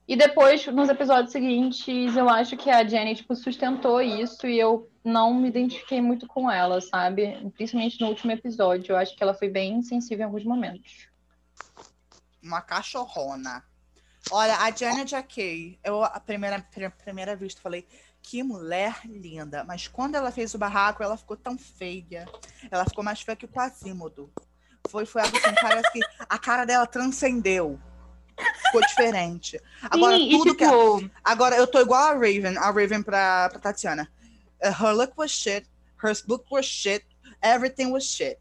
E 0.08 0.16
depois, 0.16 0.66
nos 0.68 0.88
episódios 0.88 1.34
seguintes, 1.34 2.16
eu 2.16 2.30
acho 2.30 2.56
que 2.56 2.70
a 2.70 2.88
Jenny, 2.88 3.14
tipo, 3.14 3.36
sustentou 3.36 4.02
isso 4.02 4.48
e 4.48 4.58
eu 4.58 4.90
não 5.04 5.34
me 5.34 5.50
identifiquei 5.50 6.02
muito 6.02 6.26
com 6.26 6.50
ela, 6.50 6.80
sabe? 6.80 7.52
Principalmente 7.56 8.00
no 8.00 8.08
último 8.08 8.32
episódio. 8.32 8.94
Eu 8.94 8.98
acho 8.98 9.16
que 9.16 9.22
ela 9.22 9.34
foi 9.34 9.50
bem 9.50 9.74
insensível 9.74 10.22
em 10.24 10.26
alguns 10.26 10.46
momentos. 10.46 11.10
Uma 12.42 12.62
cachorrona. 12.62 13.62
Olha, 14.32 14.56
a 14.58 14.72
Janet 14.72 15.12
Jackay, 15.12 15.78
eu 15.84 16.02
a 16.02 16.20
primeira, 16.22 16.62
pri- 16.62 16.90
primeira 16.90 17.36
vista 17.36 17.62
falei, 17.62 17.86
que 18.22 18.42
mulher 18.44 19.02
linda. 19.04 19.66
Mas 19.66 19.90
quando 19.90 20.16
ela 20.16 20.32
fez 20.32 20.54
o 20.54 20.58
barraco, 20.58 21.04
ela 21.04 21.18
ficou 21.18 21.36
tão 21.36 21.58
feia. 21.58 22.26
Ela 22.72 22.86
ficou 22.86 23.04
mais 23.04 23.22
feia 23.22 23.36
que 23.36 23.46
o 23.46 23.50
Quasimodo. 23.50 24.32
Foi, 24.88 25.06
foi 25.06 25.22
algo 25.22 25.36
assim, 25.36 25.54
parece 25.62 25.92
que 25.92 26.00
a 26.30 26.38
cara 26.40 26.64
dela 26.64 26.88
transcendeu. 26.88 27.78
Ficou 28.38 28.82
diferente. 28.82 29.60
Agora, 29.90 30.18
Sim, 30.18 30.30
tudo 30.30 30.50
e, 30.50 30.56
que. 30.56 30.66
tipo, 30.66 31.12
Agora, 31.24 31.56
eu 31.56 31.68
tô 31.68 31.80
igual 31.80 32.02
a 32.02 32.14
Raven, 32.14 32.58
a 32.58 32.72
Raven 32.72 33.02
pra, 33.02 33.50
pra 33.50 33.60
Tatiana. 33.60 34.08
Uh, 34.64 34.68
Her 34.68 34.94
look 34.94 35.14
was 35.18 35.32
shit, 35.32 35.68
her 36.04 36.14
book 36.28 36.46
was 36.52 36.66
shit, 36.66 37.06
everything 37.42 37.92
was 37.92 38.06
shit. 38.06 38.40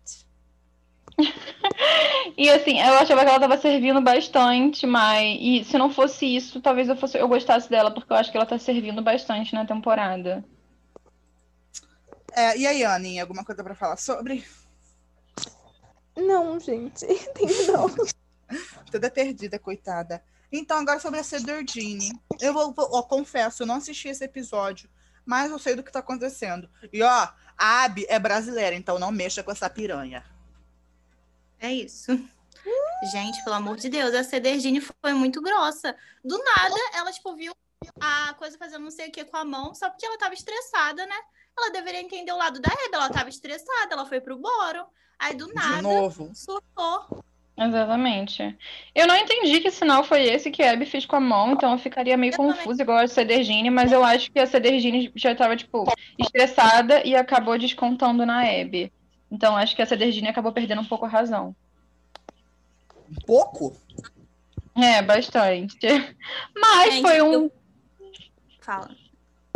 E 2.36 2.50
assim, 2.50 2.78
eu 2.80 2.94
achava 2.94 3.22
que 3.24 3.30
ela 3.30 3.40
tava 3.40 3.56
servindo 3.56 4.00
bastante, 4.00 4.86
mas. 4.86 5.38
E 5.40 5.64
se 5.64 5.78
não 5.78 5.90
fosse 5.90 6.26
isso, 6.26 6.60
talvez 6.60 6.88
eu 6.88 6.96
fosse 6.96 7.16
eu 7.16 7.28
gostasse 7.28 7.70
dela, 7.70 7.90
porque 7.90 8.12
eu 8.12 8.16
acho 8.16 8.30
que 8.30 8.36
ela 8.36 8.44
tá 8.44 8.58
servindo 8.58 9.00
bastante 9.00 9.54
na 9.54 9.64
temporada. 9.64 10.44
É, 12.34 12.58
e 12.58 12.66
aí, 12.66 12.84
Anne, 12.84 13.18
alguma 13.18 13.44
coisa 13.44 13.64
pra 13.64 13.74
falar 13.74 13.96
sobre? 13.96 14.44
Não, 16.16 16.58
gente. 16.60 17.06
Tem 17.32 17.66
não. 17.68 17.86
Toda 18.90 19.10
perdida, 19.10 19.58
coitada. 19.58 20.22
Então, 20.50 20.78
agora 20.78 21.00
sobre 21.00 21.20
a 21.20 21.24
Cedardine. 21.24 22.12
Eu 22.40 22.52
vou, 22.52 22.72
vou- 22.72 23.02
confesso, 23.04 23.62
eu 23.62 23.66
não 23.66 23.76
assisti 23.76 24.08
esse 24.08 24.24
episódio, 24.24 24.88
mas 25.24 25.50
eu 25.50 25.58
sei 25.58 25.74
do 25.74 25.82
que 25.82 25.90
tá 25.92 25.98
acontecendo. 25.98 26.70
E 26.92 27.02
ó, 27.02 27.28
a 27.58 27.84
Abby 27.84 28.06
é 28.08 28.18
brasileira, 28.18 28.76
então 28.76 28.98
não 28.98 29.10
mexa 29.10 29.42
com 29.42 29.50
essa 29.50 29.68
piranha. 29.68 30.24
É 31.58 31.72
isso. 31.72 32.12
Gente, 33.12 33.42
pelo 33.44 33.56
amor 33.56 33.76
de 33.76 33.88
Deus, 33.88 34.14
a 34.14 34.24
Cedergine 34.24 34.80
foi 34.80 35.12
muito 35.12 35.40
grossa. 35.42 35.94
Do 36.24 36.38
nada, 36.38 36.74
ela, 36.94 37.12
tipo, 37.12 37.34
viu 37.34 37.52
a 38.00 38.34
coisa 38.34 38.56
fazendo 38.56 38.82
não 38.84 38.90
sei 38.90 39.08
o 39.08 39.12
que 39.12 39.24
com 39.24 39.36
a 39.36 39.44
mão, 39.44 39.74
só 39.74 39.90
porque 39.90 40.06
ela 40.06 40.18
tava 40.18 40.34
estressada, 40.34 41.04
né? 41.06 41.16
Ela 41.58 41.70
deveria 41.70 42.00
entender 42.00 42.32
o 42.32 42.36
lado 42.36 42.60
da 42.60 42.70
Hebe, 42.70 42.94
ela 42.94 43.10
tava 43.10 43.28
estressada, 43.28 43.92
ela 43.92 44.06
foi 44.06 44.20
pro 44.20 44.38
boro. 44.38 44.86
Aí, 45.18 45.34
do 45.34 45.46
De 45.46 45.54
nada, 45.54 45.82
novo. 45.82 46.30
surtou. 46.34 47.24
Exatamente. 47.58 48.56
Eu 48.94 49.06
não 49.06 49.16
entendi 49.16 49.60
que 49.60 49.70
sinal 49.70 50.04
foi 50.04 50.24
esse 50.24 50.50
que 50.50 50.62
a 50.62 50.72
Abby 50.72 50.84
fez 50.84 51.06
com 51.06 51.16
a 51.16 51.20
mão, 51.20 51.52
então 51.52 51.72
eu 51.72 51.78
ficaria 51.78 52.16
meio 52.16 52.32
Eu 52.34 52.36
confusa 52.36 52.82
igual 52.82 52.98
a 52.98 53.08
Cedergine, 53.08 53.70
mas 53.70 53.90
eu 53.92 54.04
acho 54.04 54.30
que 54.30 54.38
a 54.38 54.46
Cedergine 54.46 55.10
já 55.14 55.34
tava, 55.34 55.56
tipo, 55.56 55.84
estressada 56.18 57.02
e 57.06 57.16
acabou 57.16 57.58
descontando 57.58 58.26
na 58.26 58.42
Abby. 58.42 58.92
Então 59.30 59.56
acho 59.56 59.74
que 59.74 59.80
a 59.80 59.86
Cedergine 59.86 60.28
acabou 60.28 60.52
perdendo 60.52 60.82
um 60.82 60.84
pouco 60.84 61.06
a 61.06 61.08
razão. 61.08 61.56
Um 63.10 63.14
pouco? 63.26 63.74
É, 64.76 65.00
bastante. 65.00 65.78
Mas 66.54 66.92
Gente, 66.94 67.02
foi 67.02 67.22
um. 67.22 67.32
eu- 67.32 67.52
Fala. 68.60 68.90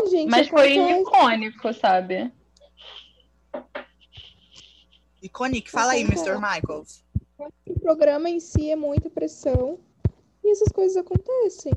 Gente, 0.09 0.31
Mas 0.31 0.49
foi 0.49 0.79
acontece. 0.79 1.03
icônico, 1.03 1.75
sabe? 1.75 2.33
Iconic, 5.23 5.71
fala 5.71 5.93
aí. 5.93 6.01
Mr. 6.01 6.39
Michaels. 6.39 7.05
O 7.81 7.83
programa 7.83 8.29
em 8.29 8.39
si 8.39 8.71
é 8.71 8.77
muita 8.77 9.09
pressão. 9.09 9.79
E 10.45 10.53
essas 10.53 10.69
coisas 10.69 10.99
acontecem. 10.99 11.73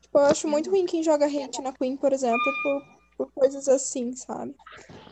Tipo, 0.00 0.18
eu 0.18 0.24
acho 0.24 0.48
muito 0.48 0.68
ruim 0.68 0.84
quem 0.84 1.00
joga 1.00 1.26
hate 1.26 1.62
na 1.62 1.72
Queen, 1.72 1.96
por 1.96 2.12
exemplo, 2.12 2.38
por, 2.62 2.82
por 3.16 3.32
coisas 3.32 3.68
assim, 3.68 4.12
sabe? 4.16 4.52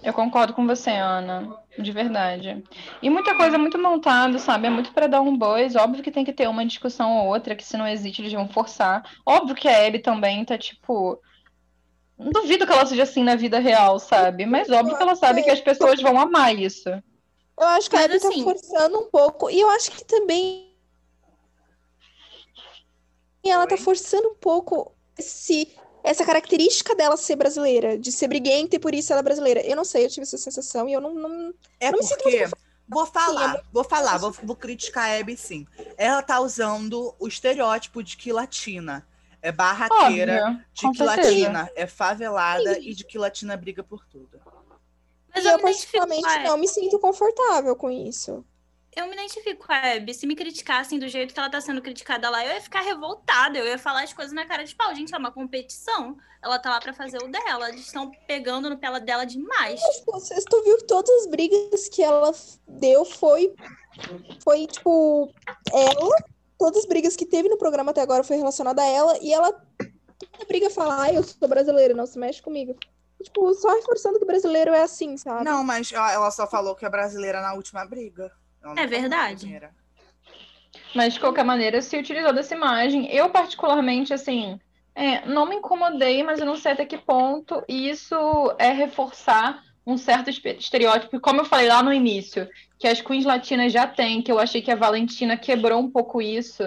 Eu 0.03 0.13
concordo 0.13 0.53
com 0.53 0.67
você, 0.67 0.91
Ana, 0.91 1.57
de 1.79 1.93
verdade. 1.93 2.65
E 3.01 3.09
muita 3.09 3.37
coisa 3.37 3.57
muito 3.57 3.79
montada, 3.79 4.37
sabe? 4.41 4.67
É 4.67 4.71
muito 4.71 4.93
pra 4.93 5.07
dar 5.07 5.21
um 5.21 5.39
buzz. 5.39 5.77
Óbvio 5.77 6.03
que 6.03 6.11
tem 6.11 6.25
que 6.25 6.33
ter 6.33 6.49
uma 6.49 6.67
discussão 6.67 7.19
ou 7.19 7.29
outra, 7.29 7.55
que 7.55 7.65
se 7.65 7.77
não 7.77 7.87
existe, 7.87 8.21
eles 8.21 8.33
vão 8.33 8.49
forçar. 8.49 9.09
Óbvio 9.25 9.55
que 9.55 9.69
a 9.69 9.87
Abby 9.87 10.01
também 10.01 10.45
tá, 10.45 10.59
tipo. 10.59 11.21
Não 12.19 12.33
duvido 12.33 12.67
que 12.67 12.73
ela 12.73 12.87
seja 12.87 13.05
assim 13.05 13.23
na 13.23 13.37
vida 13.37 13.61
real, 13.61 14.01
sabe? 14.01 14.45
Mas 14.45 14.69
óbvio 14.71 14.97
que 14.97 15.03
ela 15.03 15.15
sabe 15.15 15.45
que 15.45 15.51
as 15.51 15.61
pessoas 15.61 16.03
vão 16.03 16.19
amar 16.19 16.53
isso. 16.57 16.91
Eu 17.59 17.67
acho 17.69 17.89
que 17.89 17.97
a 17.97 18.01
Mas, 18.01 18.07
Abby 18.07 18.17
assim- 18.17 18.45
tá 18.45 18.51
forçando 18.51 18.99
um 18.99 19.11
pouco. 19.11 19.51
E 19.51 19.61
eu 19.61 19.69
acho 19.71 19.91
que 19.93 20.05
também. 20.05 20.73
Ela 23.45 23.67
tá 23.67 23.77
forçando 23.77 24.29
um 24.29 24.35
pouco 24.35 24.95
esse, 25.19 25.77
essa 26.03 26.25
característica 26.25 26.95
dela 26.95 27.17
ser 27.17 27.37
brasileira, 27.37 27.99
de 27.99 28.11
ser 28.11 28.27
briguenta 28.27 28.77
e 28.77 28.79
por 28.79 28.95
isso 28.95 29.13
ela 29.13 29.21
é 29.21 29.23
brasileira. 29.23 29.61
Eu 29.61 29.77
não 29.77 29.85
sei, 29.85 30.05
eu 30.05 30.09
tive 30.11 30.23
essa 30.23 30.39
sensação 30.39 30.89
e 30.89 30.95
eu 30.95 31.01
não. 31.01 31.15
não... 31.15 31.55
É 31.79 31.91
Não 31.91 31.99
me 31.99 32.05
sinto 32.05 32.23
porque. 32.23 32.47
Vou 32.87 33.07
Sim, 33.07 33.13
falar, 33.13 33.57
é 33.57 33.63
vou 33.73 33.83
falar, 33.85 34.19
vou, 34.19 34.31
vou 34.31 34.55
criticar 34.57 35.09
a 35.09 35.19
Abby 35.19 35.37
sim. 35.39 35.67
Ela 35.97 36.23
tá 36.23 36.39
usando 36.41 37.15
o 37.19 37.27
estereótipo 37.27 38.03
de 38.03 38.15
que 38.15 38.31
latina 38.31 39.07
é 39.41 39.51
barraqueira, 39.51 40.49
Óbvio, 40.51 40.65
de 40.75 40.91
que 40.91 40.99
certeza. 40.99 41.05
latina 41.05 41.71
é 41.75 41.87
favelada 41.87 42.79
e 42.79 42.95
de 42.95 43.05
que 43.05 43.17
latina 43.17 43.57
briga 43.57 43.83
por 43.83 44.05
tudo. 44.07 44.39
Mas 45.35 45.45
e 45.45 45.49
eu, 45.49 45.53
eu, 45.53 45.59
particularmente, 45.59 46.39
não 46.45 46.57
me 46.57 46.69
sinto 46.69 46.99
confortável 46.99 47.75
com 47.75 47.91
isso. 47.91 48.45
Eu 48.97 49.09
me 49.09 49.15
identifico 49.15 49.67
com 49.67 49.73
a 49.73 49.95
Abby. 49.95 50.15
Se 50.15 50.25
me 50.25 50.37
criticassem 50.37 51.01
do 51.01 51.09
jeito 51.09 51.35
que 51.35 51.41
ela 51.41 51.51
tá 51.51 51.61
sendo 51.61 51.83
criticada 51.83 52.31
lá, 52.31 52.45
eu 52.45 52.55
ia 52.55 52.61
ficar 52.61 52.81
revoltada. 52.81 53.59
Eu 53.59 53.67
ia 53.67 53.77
falar 53.77 54.05
as 54.05 54.13
coisas 54.13 54.33
na 54.33 54.47
cara 54.47 54.65
de 54.65 54.75
pau. 54.75 54.95
Gente, 54.95 55.13
é 55.13 55.19
uma 55.19 55.33
competição. 55.33 56.17
Ela 56.41 56.61
tá 56.61 56.71
lá 56.71 56.81
pra 56.81 56.93
fazer 56.93 57.19
o 57.19 57.27
dela. 57.27 57.71
Eles 57.71 57.87
estão 57.87 58.13
pegando 58.29 58.71
no 58.71 58.79
pela 58.79 59.01
dela 59.01 59.25
demais. 59.25 59.81
Tipo, 59.81 60.13
Vocês 60.13 60.45
tu 60.45 60.63
viu 60.63 60.77
que 60.79 60.85
todas 60.85 61.11
as 61.23 61.27
brigas 61.27 61.89
que 61.89 62.05
ela 62.05 62.33
deu 62.69 63.05
foi, 63.05 63.53
foi 64.45 64.69
tipo, 64.69 65.29
ela. 65.73 66.17
Todas 66.57 66.79
as 66.79 66.87
brigas 66.87 67.17
que 67.17 67.27
teve 67.27 67.49
no 67.49 67.59
programa 67.59 67.91
até 67.91 68.01
agora 68.01 68.23
foi 68.23 68.37
relacionada 68.37 68.81
a 68.81 68.87
ela. 68.87 69.19
E 69.21 69.33
ela, 69.33 69.51
toda 69.51 70.47
briga 70.47 70.71
fala, 70.71 71.03
ai, 71.03 71.17
eu 71.17 71.25
sou 71.25 71.49
brasileira, 71.49 71.95
não 71.95 72.07
se 72.07 72.17
mexe 72.17 72.41
comigo. 72.41 72.77
Tipo, 73.25 73.53
só 73.55 73.75
reforçando 73.75 74.19
que 74.19 74.25
brasileiro 74.25 74.73
é 74.73 74.83
assim, 74.83 75.17
sabe? 75.17 75.45
Não, 75.45 75.65
mas 75.65 75.93
ela 75.93 76.31
só 76.31 76.47
falou 76.47 76.75
que 76.75 76.85
é 76.85 76.91
brasileira 76.91 77.41
na 77.41 77.55
última 77.55 77.85
briga. 77.85 78.31
É 78.77 78.87
verdade. 78.87 79.61
Mas, 80.95 81.15
de 81.15 81.21
qualquer 81.21 81.45
maneira, 81.45 81.83
se 81.83 81.99
utilizou 81.99 82.33
dessa 82.33 82.55
imagem. 82.55 83.11
Eu, 83.11 83.29
particularmente, 83.31 84.15
assim, 84.15 84.59
é, 84.95 85.27
não 85.27 85.47
me 85.47 85.57
incomodei, 85.57 86.23
mas 86.23 86.39
eu 86.39 86.47
não 86.47 86.57
sei 86.57 86.73
até 86.73 86.85
que 86.85 86.97
ponto 86.97 87.63
isso 87.69 88.17
é 88.59 88.71
reforçar 88.71 89.63
um 89.87 89.97
certo 89.99 90.31
estereótipo. 90.31 91.21
Como 91.21 91.41
eu 91.41 91.45
falei 91.45 91.69
lá 91.69 91.83
no 91.83 91.93
início, 91.93 92.49
que 92.79 92.87
as 92.87 93.01
queens 93.01 93.25
latinas 93.25 93.73
já 93.73 93.87
têm, 93.87 94.23
que 94.23 94.31
eu 94.31 94.39
achei 94.39 94.63
que 94.63 94.71
a 94.71 94.77
Valentina 94.77 95.37
quebrou 95.37 95.81
um 95.81 95.91
pouco 95.91 96.23
isso. 96.23 96.63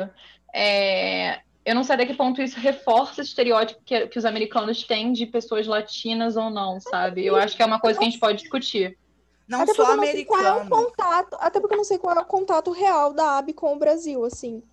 É, 0.54 1.40
eu 1.68 1.76
não 1.76 1.84
sei 1.84 1.96
até 1.96 2.06
que 2.06 2.14
ponto 2.14 2.42
isso 2.42 2.58
reforça 2.58 3.20
esse 3.20 3.32
estereótipo 3.32 3.82
que, 3.84 4.08
que 4.08 4.18
os 4.18 4.24
americanos 4.24 4.84
têm 4.84 5.12
de 5.12 5.26
pessoas 5.26 5.68
latinas 5.68 6.38
ou 6.38 6.50
não, 6.50 6.80
sabe? 6.80 7.26
Eu 7.26 7.36
acho 7.36 7.58
que 7.58 7.62
é 7.62 7.66
uma 7.66 7.78
coisa 7.78 8.00
que 8.00 8.06
a 8.06 8.10
gente 8.10 8.22
pode 8.22 8.42
discutir. 8.42 8.98
Não 9.46 9.62
até 9.62 9.74
porque 9.74 9.92
eu 9.92 9.98
não 9.98 10.06
sei 10.06 10.26
qual 10.26 10.42
é 10.42 10.46
o 10.46 10.56
americano. 10.56 10.86
contato, 10.86 11.38
até 11.42 11.60
porque 11.60 11.74
eu 11.74 11.78
não 11.78 11.84
sei 11.84 11.98
qual 11.98 12.16
é 12.16 12.22
o 12.22 12.26
contato 12.26 12.72
real 12.72 13.12
da 13.12 13.38
Abby 13.38 13.52
com 13.52 13.74
o 13.74 13.78
Brasil, 13.78 14.24
assim. 14.24 14.64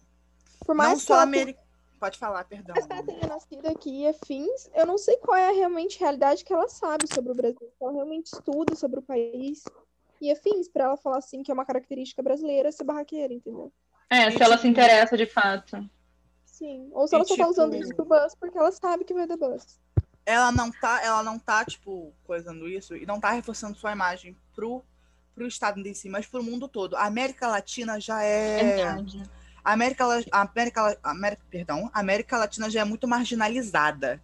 Por 0.65 0.73
mais 0.73 1.01
Não 1.01 1.07
que 1.07 1.13
ela 1.13 1.23
americano. 1.23 1.67
Pode 1.99 2.17
falar, 2.17 2.45
perdão. 2.45 2.77
Mas 2.77 2.87
que 2.87 2.93
ela 2.93 3.03
tenha 3.03 3.27
nascido 3.27 3.67
aqui 3.67 4.03
e 4.03 4.07
afins, 4.07 4.71
eu 4.73 4.87
não 4.87 4.97
sei 4.97 5.17
qual 5.17 5.37
é 5.37 5.49
a 5.49 5.53
realmente 5.53 5.99
realidade 5.99 6.45
que 6.45 6.53
ela 6.53 6.69
sabe 6.69 7.13
sobre 7.13 7.33
o 7.33 7.35
Brasil. 7.35 7.59
Se 7.59 7.83
ela 7.83 7.93
realmente 7.93 8.27
estuda 8.27 8.77
sobre 8.77 9.01
o 9.01 9.03
país. 9.03 9.65
e 10.21 10.31
afins, 10.31 10.69
pra 10.69 10.85
ela 10.85 10.97
falar 10.97 11.19
assim 11.19 11.43
que 11.43 11.51
é 11.51 11.55
uma 11.55 11.65
característica 11.65 12.23
brasileira 12.23 12.71
ser 12.71 12.85
barraqueira, 12.85 13.35
entendeu? 13.35 13.73
É, 14.09 14.31
se 14.31 14.41
ela 14.41 14.57
se 14.57 14.69
interessa 14.69 15.17
de 15.17 15.27
fato. 15.27 15.91
Sim. 16.65 16.89
Ou 16.93 17.07
se 17.07 17.15
E, 17.15 17.17
ela 17.17 17.25
só 17.27 17.37
tá 17.37 17.47
usando 17.49 17.73
tipo- 17.73 17.85
isso 17.85 17.95
pro 17.95 18.05
buzz 18.07 18.35
porque 18.35 18.57
ela 18.57 18.73
sabe 18.73 19.05
que 19.05 19.13
vai 19.13 19.27
dar 19.27 19.37
buzz. 19.37 19.79
ela 20.25 20.51
não 20.51 20.71
tá, 20.73 21.03
ela 21.05 21.23
não 21.23 21.39
tá, 21.39 21.63
tipo, 21.67 22.11
coisando 22.27 22.67
isso 22.67 22.97
e 22.97 23.05
não 23.05 23.21
tá 23.21 23.31
reforçando 23.33 23.77
sua 23.77 23.93
imagem 23.93 24.35
pro, 24.55 24.83
pro 25.35 25.47
estado 25.47 25.79
em 25.87 25.93
si, 25.93 26.09
mas 26.09 26.25
pro 26.27 26.43
mundo 26.43 26.67
todo. 26.67 26.97
A 26.97 27.05
América 27.05 27.47
Latina 27.49 28.01
já 28.01 28.23
é. 28.23 28.65
Verdade. 28.65 29.23
A 29.63 29.73
América, 29.73 30.05
a 30.33 30.41
América, 30.41 30.99
a 31.03 31.11
América, 31.11 31.43
perdão, 31.51 31.91
a 31.93 32.01
América 32.01 32.39
Latina 32.39 32.71
já 32.71 32.81
é 32.81 32.85
muito 32.85 33.07
marginalizada. 33.07 34.23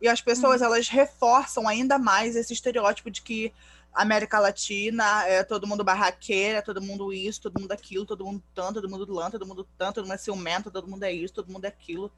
E 0.00 0.08
as 0.08 0.20
pessoas, 0.20 0.60
elas 0.62 0.88
reforçam 0.88 1.68
ainda 1.68 1.98
mais 1.98 2.34
esse 2.36 2.52
estereótipo 2.52 3.10
de 3.10 3.20
que 3.22 3.52
América 3.92 4.38
Latina 4.38 5.24
é 5.26 5.42
todo 5.42 5.66
mundo 5.66 5.84
barraqueira, 5.84 6.58
é 6.58 6.62
todo 6.62 6.80
mundo 6.80 7.12
isso, 7.12 7.42
todo 7.42 7.60
mundo 7.60 7.72
aquilo, 7.72 8.06
todo 8.06 8.24
mundo 8.24 8.42
tanto, 8.54 8.74
todo 8.74 8.88
mundo 8.88 9.12
lã, 9.12 9.30
todo 9.30 9.46
mundo 9.46 9.68
tanto, 9.76 9.96
todo 9.96 10.04
mundo 10.04 10.14
é 10.14 10.18
ciumento, 10.18 10.70
todo 10.70 10.88
mundo 10.88 11.02
é 11.02 11.12
isso, 11.12 11.34
todo 11.34 11.52
mundo 11.52 11.64
é 11.64 11.68
aquilo. 11.68 12.10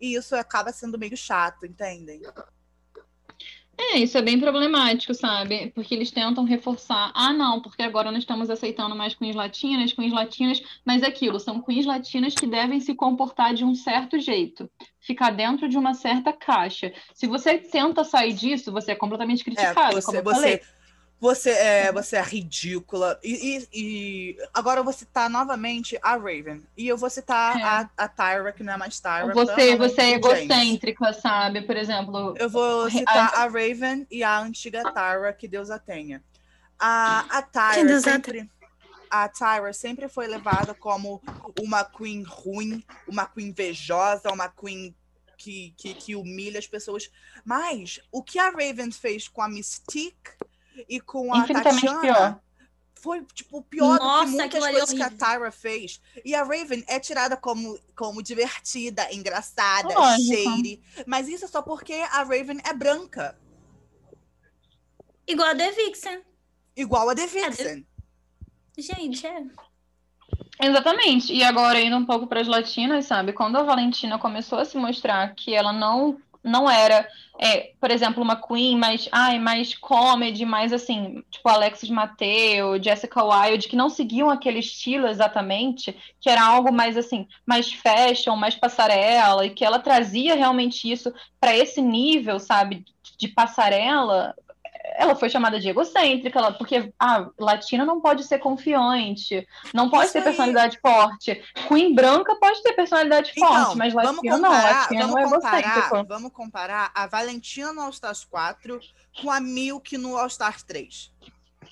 E 0.00 0.14
isso 0.14 0.34
acaba 0.34 0.72
sendo 0.72 0.98
meio 0.98 1.16
chato, 1.16 1.64
entendem? 1.64 2.22
É, 3.78 3.98
isso 3.98 4.18
é 4.18 4.22
bem 4.22 4.38
problemático, 4.38 5.14
sabe? 5.14 5.72
Porque 5.74 5.94
eles 5.94 6.10
tentam 6.10 6.44
reforçar. 6.44 7.10
Ah, 7.14 7.32
não, 7.32 7.60
porque 7.62 7.82
agora 7.82 8.10
nós 8.10 8.22
estamos 8.22 8.50
aceitando 8.50 8.94
mais 8.94 9.14
queens 9.14 9.34
latinas, 9.34 9.92
queens 9.92 10.12
latinas, 10.12 10.62
mas 10.84 11.02
é 11.02 11.06
aquilo, 11.06 11.40
são 11.40 11.60
queens 11.62 11.86
latinas 11.86 12.34
que 12.34 12.46
devem 12.46 12.80
se 12.80 12.94
comportar 12.94 13.54
de 13.54 13.64
um 13.64 13.74
certo 13.74 14.18
jeito, 14.18 14.70
ficar 15.00 15.30
dentro 15.30 15.68
de 15.68 15.78
uma 15.78 15.94
certa 15.94 16.32
caixa. 16.32 16.92
Se 17.14 17.26
você 17.26 17.58
tenta 17.58 18.04
sair 18.04 18.34
disso, 18.34 18.70
você 18.70 18.92
é 18.92 18.96
completamente 18.96 19.40
É, 19.40 19.44
criticado, 19.44 20.02
como 20.02 20.02
você, 20.02 20.18
eu 20.18 20.24
falei. 20.24 20.62
Você, 21.22 21.50
é, 21.50 21.92
você 21.92 22.16
é 22.16 22.20
ridícula. 22.22 23.16
E, 23.22 23.56
e- 23.56 23.68
e 23.72 24.36
agora 24.52 24.80
eu 24.80 24.84
vou 24.84 24.92
citar 24.92 25.30
novamente 25.30 25.96
a 26.02 26.16
Raven. 26.16 26.62
E 26.76 26.88
eu 26.88 26.96
vou 26.98 27.08
citar 27.08 27.56
É. 27.56 27.62
a, 27.62 27.88
a 27.96 28.08
Tyra, 28.08 28.52
que 28.52 28.64
não 28.64 28.72
é 28.72 28.76
mais 28.76 28.98
Tyra. 28.98 29.32
Você, 29.32 29.54
pelo 29.54 29.78
você 29.78 30.00
é 30.02 30.18
do 30.18 30.28
James. 30.28 30.42
egocêntrica, 30.50 31.12
sabe? 31.12 31.62
Por 31.62 31.76
exemplo, 31.76 32.34
Eu 32.36 32.50
vou 32.50 32.86
A- 32.86 32.90
citar 32.90 33.34
a 33.34 33.44
Raven 33.44 34.04
e 34.10 34.24
a 34.24 34.40
antiga 34.40 34.82
Tyra, 34.92 35.32
que 35.32 35.46
Deus 35.46 35.70
a 35.70 35.78
tenha. 35.78 36.20
A, 36.76 37.20
a 37.38 37.42
Que 37.42 37.52
Tyra 37.52 37.96
a 37.96 38.00
sempre. 38.00 38.50
A 39.08 39.28
Tyra 39.28 39.72
sempre 39.72 40.08
foi 40.08 40.26
levada 40.26 40.74
como 40.74 41.22
uma 41.60 41.84
queen 41.84 42.24
ruim, 42.24 42.82
uma 43.06 43.26
queen 43.26 43.48
invejosa, 43.48 44.32
uma 44.32 44.48
queen 44.48 44.92
que, 45.38 45.72
que, 45.76 45.94
que 45.94 46.16
humilha 46.16 46.58
as 46.58 46.66
pessoas. 46.66 47.08
Mas 47.44 48.00
o 48.10 48.22
que 48.24 48.38
a 48.40 48.50
Raven 48.50 48.90
fez 48.90 49.28
com 49.28 49.40
a 49.42 49.48
Mystique 49.48 50.32
e 50.88 51.00
com 51.00 51.32
a 51.34 51.38
infinitamente 51.38 51.86
Tatiana 51.86 52.00
pior. 52.00 52.40
foi 52.94 53.24
tipo 53.34 53.62
pior 53.62 53.98
do 53.98 54.04
Nossa, 54.04 54.24
que 54.24 54.30
muitas 54.30 54.64
é 54.64 54.70
coisas 54.72 54.92
que 54.92 55.02
a. 55.02 55.10
Tyra 55.10 55.50
fez. 55.50 56.00
E 56.24 56.34
a 56.34 56.42
Raven 56.42 56.84
é 56.86 56.98
tirada 57.00 57.36
como, 57.36 57.78
como 57.96 58.22
divertida, 58.22 59.12
engraçada, 59.12 59.92
Lógico. 59.94 60.34
shady. 60.50 60.82
Mas 61.06 61.28
isso 61.28 61.44
é 61.44 61.48
só 61.48 61.62
porque 61.62 61.94
a 61.94 62.22
Raven 62.22 62.58
é 62.64 62.72
branca. 62.72 63.38
Igual 65.26 65.48
a 65.50 65.54
The 65.54 65.70
Vixen. 65.72 66.22
Igual 66.76 67.08
a 67.10 67.14
The 67.14 67.22
É, 67.22 67.26
Vixen. 67.26 67.86
Gente, 68.78 69.26
é. 69.26 69.44
Exatamente. 70.60 71.32
E 71.32 71.42
agora, 71.42 71.80
indo 71.80 71.96
um 71.96 72.06
pouco 72.06 72.26
para 72.26 72.40
as 72.40 72.48
latinas, 72.48 73.06
sabe? 73.06 73.32
Quando 73.32 73.56
a 73.56 73.62
Valentina 73.62 74.18
começou 74.18 74.58
a 74.58 74.64
se 74.64 74.76
mostrar 74.76 75.34
que 75.34 75.54
ela 75.54 75.72
não 75.72 76.20
não 76.42 76.68
era, 76.68 77.08
é, 77.38 77.72
por 77.80 77.90
exemplo, 77.90 78.22
uma 78.22 78.36
queen 78.36 78.76
mais, 78.76 79.08
ai, 79.12 79.38
mais 79.38 79.74
comedy, 79.74 80.44
mais 80.44 80.72
assim, 80.72 81.22
tipo 81.30 81.48
Alexis 81.48 81.90
Mateo, 81.90 82.82
Jessica 82.82 83.22
Wilde, 83.22 83.68
que 83.68 83.76
não 83.76 83.88
seguiam 83.88 84.28
aquele 84.28 84.58
estilo 84.58 85.06
exatamente, 85.06 85.96
que 86.20 86.28
era 86.28 86.44
algo 86.44 86.72
mais 86.72 86.96
assim, 86.96 87.28
mais 87.46 87.72
fashion, 87.72 88.36
mais 88.36 88.54
passarela, 88.54 89.46
e 89.46 89.50
que 89.50 89.64
ela 89.64 89.78
trazia 89.78 90.34
realmente 90.34 90.90
isso 90.90 91.12
para 91.40 91.56
esse 91.56 91.80
nível, 91.80 92.38
sabe, 92.38 92.84
de 93.16 93.28
passarela, 93.28 94.34
ela 94.96 95.14
foi 95.16 95.28
chamada 95.30 95.58
de 95.60 95.68
egocêntrica, 95.68 96.38
ela- 96.38 96.52
porque 96.52 96.92
a 96.98 97.28
latina 97.38 97.84
não 97.84 98.00
pode 98.00 98.24
ser 98.24 98.38
confiante, 98.38 99.46
não 99.72 99.88
pode 99.90 100.04
Isso 100.04 100.12
ter 100.12 100.18
aí. 100.20 100.24
personalidade 100.24 100.78
forte. 100.80 101.42
Queen 101.68 101.94
branca 101.94 102.34
pode 102.36 102.62
ter 102.62 102.72
personalidade 102.74 103.32
Então, 103.36 103.48
forte, 103.64 103.78
mas 103.78 103.94
latina 103.94 104.38
não, 104.38 104.50
latina 104.50 105.06
não 105.06 105.18
é 105.18 105.22
vamos 105.24 105.36
comparar, 105.38 105.58
egocêntrico. 105.78 106.04
vamos 106.08 106.32
comparar 106.32 106.90
a 106.94 107.06
Valentina 107.06 107.72
no 107.72 107.80
All 107.82 107.90
Stars 107.90 108.24
4 108.24 108.80
com 109.20 109.30
a 109.30 109.40
Milk 109.40 109.96
no 109.98 110.16
All 110.16 110.26
Stars 110.26 110.62
3. 110.62 111.10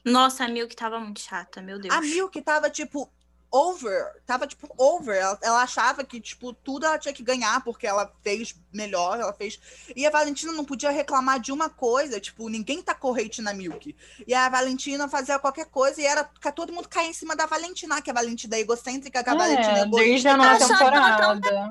Nossa, 0.05 0.45
a 0.45 0.49
Milk 0.49 0.75
tava 0.75 0.99
muito 0.99 1.21
chata, 1.21 1.61
meu 1.61 1.79
Deus. 1.79 1.95
A 1.95 2.01
Milk 2.01 2.41
tava, 2.43 2.71
tipo, 2.71 3.11
over. 3.51 4.23
Tava, 4.25 4.47
tipo, 4.47 4.73
over. 4.79 5.17
Ela, 5.17 5.39
ela 5.43 5.63
achava 5.63 6.05
que, 6.05 6.21
tipo, 6.21 6.53
tudo 6.53 6.87
ela 6.87 6.99
tinha 6.99 7.13
que 7.13 7.23
ganhar 7.23 7.63
porque 7.65 7.87
ela 7.87 8.13
fez 8.23 8.55
melhor, 8.73 9.19
ela 9.19 9.33
fez. 9.33 9.59
E 9.97 10.07
a 10.07 10.11
Valentina 10.11 10.53
não 10.53 10.65
podia 10.65 10.91
reclamar 10.91 11.41
de 11.41 11.51
uma 11.53 11.69
coisa, 11.69 12.21
tipo, 12.21 12.49
ninguém 12.49 12.83
tá 12.83 12.93
hate 12.93 13.43
na 13.43 13.53
Milk. 13.53 13.97
E 14.27 14.33
a 14.35 14.49
Valentina 14.49 15.09
fazia 15.09 15.39
qualquer 15.39 15.67
coisa 15.67 16.01
e 16.01 16.07
era 16.07 16.25
que 16.25 16.53
todo 16.53 16.73
mundo 16.73 16.89
caía 16.89 17.09
em 17.09 17.13
cima 17.15 17.35
da 17.35 17.47
Valentina, 17.47 18.01
que 18.01 18.11
a 18.11 18.15
Valentina 18.15 18.57
é 18.57 18.61
egocêntrica, 18.61 19.23
que 19.25 19.31
a 19.31 19.35
Valentina 19.35 19.79
é 19.79 19.81
É, 19.81 19.83
egoísta. 19.83 20.05
desde 20.11 20.29
a 20.29 20.37
nova 20.37 20.59
tão- 20.59 20.69
temporada. 20.69 21.71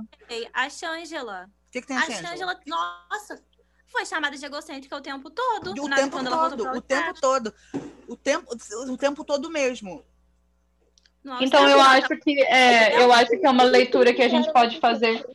A 0.54 0.70
Shangela. 0.70 1.50
O 1.68 1.72
que, 1.72 1.82
que 1.82 1.88
tem 1.88 1.98
A 1.98 2.02
a 2.02 2.04
Shangela? 2.06 2.28
Shangela, 2.28 2.60
nossa, 2.66 3.42
foi 3.88 4.06
chamada 4.06 4.36
de 4.38 4.46
egocêntrica 4.46 4.96
o 4.96 5.02
tempo 5.02 5.30
todo. 5.30 5.72
O 5.72 5.90
tempo 5.90 6.24
todo, 6.24 6.78
o 6.78 6.82
tempo 6.82 7.22
todo. 7.22 7.54
O 8.08 8.16
tempo, 8.16 8.58
o 8.90 8.98
tempo 8.98 9.24
todo 9.24 9.50
mesmo. 9.50 10.04
Nossa, 11.24 11.44
Então 11.44 11.68
eu 11.70 11.80
acho 11.82 12.08
que 12.20 12.42
é, 12.44 13.02
eu 13.04 13.12
acho 13.12 13.30
que 13.32 13.46
é 13.46 13.50
uma 13.50 13.64
leitura 13.64 14.14
que 14.14 14.22
a 14.22 14.30
gente 14.30 14.52
pode 14.54 14.80
fazer. 14.80 15.26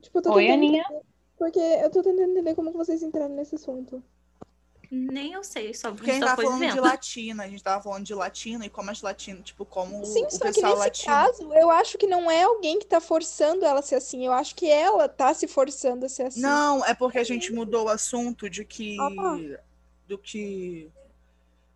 Tipo, 0.00 0.18
Oi, 0.18 0.22
tentando 0.44 0.52
Aninha. 0.52 0.82
entender- 0.82 1.04
Porque 1.36 1.58
eu 1.58 1.90
tô 1.90 2.02
tentando 2.02 2.30
entender 2.30 2.54
como 2.54 2.70
que 2.70 2.76
vocês 2.76 3.02
entraram 3.02 3.34
nesse 3.34 3.56
assunto. 3.56 4.02
Nem 4.90 5.32
eu 5.32 5.42
sei, 5.42 5.74
só 5.74 5.90
Porque 5.90 6.08
a 6.10 6.14
gente 6.14 6.24
tava 6.24 6.40
falando 6.42 6.60
de 6.60 6.66
vendo. 6.68 6.82
latina, 6.82 7.42
a 7.42 7.48
gente 7.48 7.62
tava 7.64 7.82
falando 7.82 8.04
de 8.04 8.14
latina 8.14 8.64
e 8.64 8.70
como 8.70 8.90
as 8.92 9.02
latinas, 9.02 9.42
tipo, 9.42 9.64
como 9.64 10.04
Sim, 10.06 10.24
o 10.26 10.30
só 10.30 10.38
que 10.38 10.44
nesse 10.44 10.62
latino. 10.62 11.06
caso, 11.06 11.52
eu 11.54 11.68
acho 11.70 11.98
que 11.98 12.06
não 12.06 12.30
é 12.30 12.44
alguém 12.44 12.78
que 12.78 12.86
tá 12.86 13.00
forçando 13.00 13.64
ela 13.64 13.80
a 13.80 13.82
ser 13.82 13.96
assim. 13.96 14.24
Eu 14.24 14.32
acho 14.32 14.54
que 14.54 14.70
ela 14.70 15.08
tá 15.08 15.34
se 15.34 15.48
forçando 15.48 16.06
a 16.06 16.08
ser 16.08 16.24
assim. 16.24 16.40
Não, 16.40 16.84
é 16.84 16.94
porque 16.94 17.18
a 17.18 17.24
gente 17.24 17.52
mudou 17.52 17.86
o 17.86 17.88
assunto 17.88 18.48
de 18.48 18.64
que. 18.64 18.96
Ah. 19.00 19.58
Do 20.06 20.16
que. 20.16 20.88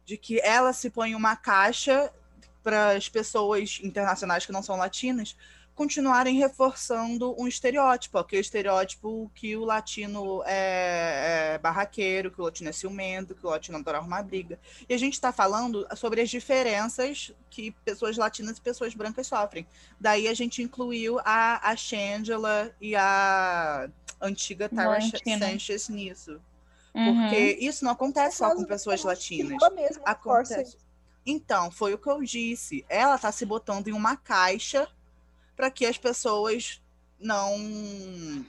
De 0.08 0.16
que 0.16 0.40
ela 0.40 0.72
se 0.72 0.88
põe 0.88 1.10
em 1.10 1.14
uma 1.14 1.36
caixa 1.36 2.10
para 2.62 2.92
as 2.92 3.10
pessoas 3.10 3.78
internacionais 3.82 4.46
que 4.46 4.52
não 4.52 4.62
são 4.62 4.76
latinas 4.76 5.36
continuarem 5.74 6.36
reforçando 6.36 7.40
um 7.40 7.46
estereótipo, 7.46 8.18
aquele 8.18 8.40
estereótipo 8.40 9.30
que 9.32 9.56
o 9.56 9.64
latino 9.64 10.42
é, 10.44 11.52
é 11.54 11.58
barraqueiro, 11.58 12.32
que 12.32 12.40
o 12.40 12.44
latino 12.44 12.68
é 12.68 12.72
ciumento, 12.72 13.32
que 13.32 13.46
o 13.46 13.50
latino 13.50 13.78
adora 13.78 13.98
arrumar 13.98 14.24
briga. 14.24 14.58
E 14.88 14.92
a 14.92 14.98
gente 14.98 15.12
está 15.12 15.30
falando 15.30 15.86
sobre 15.94 16.20
as 16.20 16.28
diferenças 16.28 17.32
que 17.48 17.70
pessoas 17.84 18.16
latinas 18.16 18.58
e 18.58 18.60
pessoas 18.60 18.92
brancas 18.92 19.28
sofrem. 19.28 19.64
Daí 20.00 20.26
a 20.26 20.34
gente 20.34 20.64
incluiu 20.64 21.20
a, 21.20 21.70
a 21.70 21.76
Shangela 21.76 22.74
e 22.80 22.96
a 22.96 23.88
antiga 24.20 24.68
Valentina. 24.72 25.46
Sanchez 25.46 25.88
nisso. 25.88 26.40
Uhum. 26.94 27.20
Porque 27.20 27.58
isso 27.60 27.84
não 27.84 27.92
acontece 27.92 28.38
só 28.38 28.54
com 28.54 28.64
pessoas 28.64 29.02
latinas. 29.02 29.58
Força 30.22 30.54
Acontece. 30.54 30.76
Então, 31.24 31.70
foi 31.70 31.92
o 31.92 31.98
que 31.98 32.08
eu 32.08 32.22
disse. 32.22 32.84
Ela 32.88 33.18
tá 33.18 33.30
se 33.30 33.44
botando 33.44 33.88
em 33.88 33.92
uma 33.92 34.16
caixa 34.16 34.88
para 35.54 35.70
que 35.70 35.84
as 35.84 35.98
pessoas 35.98 36.80
não 37.18 38.44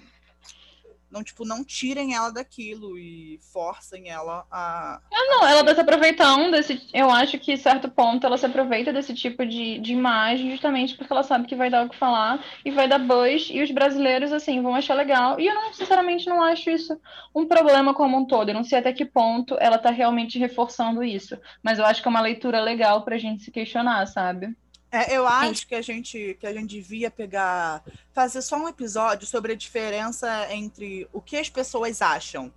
não 1.11 1.23
tipo 1.23 1.45
não 1.45 1.63
tirem 1.63 2.15
ela 2.15 2.31
daquilo 2.31 2.97
e 2.97 3.39
forcem 3.51 4.09
ela 4.09 4.45
a 4.51 5.01
Não, 5.11 5.47
ela 5.47 5.63
tá 5.63 5.73
se 5.73 5.81
aproveitando 5.81 6.51
desse. 6.51 6.87
Eu 6.93 7.09
acho 7.09 7.39
que, 7.39 7.57
certo 7.57 7.89
ponto, 7.89 8.25
ela 8.25 8.37
se 8.37 8.45
aproveita 8.45 8.93
desse 8.93 9.13
tipo 9.13 9.45
de, 9.45 9.79
de 9.79 9.93
imagem, 9.93 10.51
justamente 10.51 10.95
porque 10.95 11.11
ela 11.11 11.23
sabe 11.23 11.47
que 11.47 11.55
vai 11.55 11.69
dar 11.69 11.85
o 11.85 11.89
que 11.89 11.97
falar 11.97 12.43
e 12.63 12.71
vai 12.71 12.87
dar 12.87 12.99
buzz, 12.99 13.49
e 13.51 13.61
os 13.61 13.71
brasileiros, 13.71 14.31
assim, 14.31 14.61
vão 14.61 14.75
achar 14.75 14.95
legal. 14.95 15.39
E 15.39 15.47
eu, 15.47 15.55
não, 15.55 15.73
sinceramente, 15.73 16.29
não 16.29 16.41
acho 16.41 16.69
isso 16.69 16.99
um 17.33 17.45
problema 17.47 17.93
como 17.93 18.17
um 18.17 18.25
todo. 18.25 18.49
Eu 18.49 18.55
não 18.55 18.63
sei 18.63 18.79
até 18.79 18.93
que 18.93 19.05
ponto 19.05 19.57
ela 19.59 19.77
tá 19.77 19.89
realmente 19.89 20.39
reforçando 20.39 21.03
isso. 21.03 21.37
Mas 21.63 21.79
eu 21.79 21.85
acho 21.85 22.01
que 22.01 22.07
é 22.07 22.11
uma 22.11 22.21
leitura 22.21 22.61
legal 22.61 23.03
pra 23.03 23.17
gente 23.17 23.43
se 23.43 23.51
questionar, 23.51 24.05
sabe? 24.07 24.55
É, 24.91 25.15
eu 25.15 25.27
acho 25.27 25.67
que 25.67 25.75
a 25.75 25.81
gente 25.81 26.35
que 26.39 26.47
a 26.47 26.53
gente 26.53 26.69
devia 26.71 27.11
pegar 27.11 27.83
fazer 28.13 28.41
só 28.41 28.57
um 28.57 28.67
episódio 28.67 29.27
sobre 29.27 29.53
a 29.53 29.55
diferença 29.55 30.51
entre 30.51 31.07
o 31.13 31.21
que 31.21 31.37
as 31.37 31.49
pessoas 31.49 32.01
acham. 32.01 32.51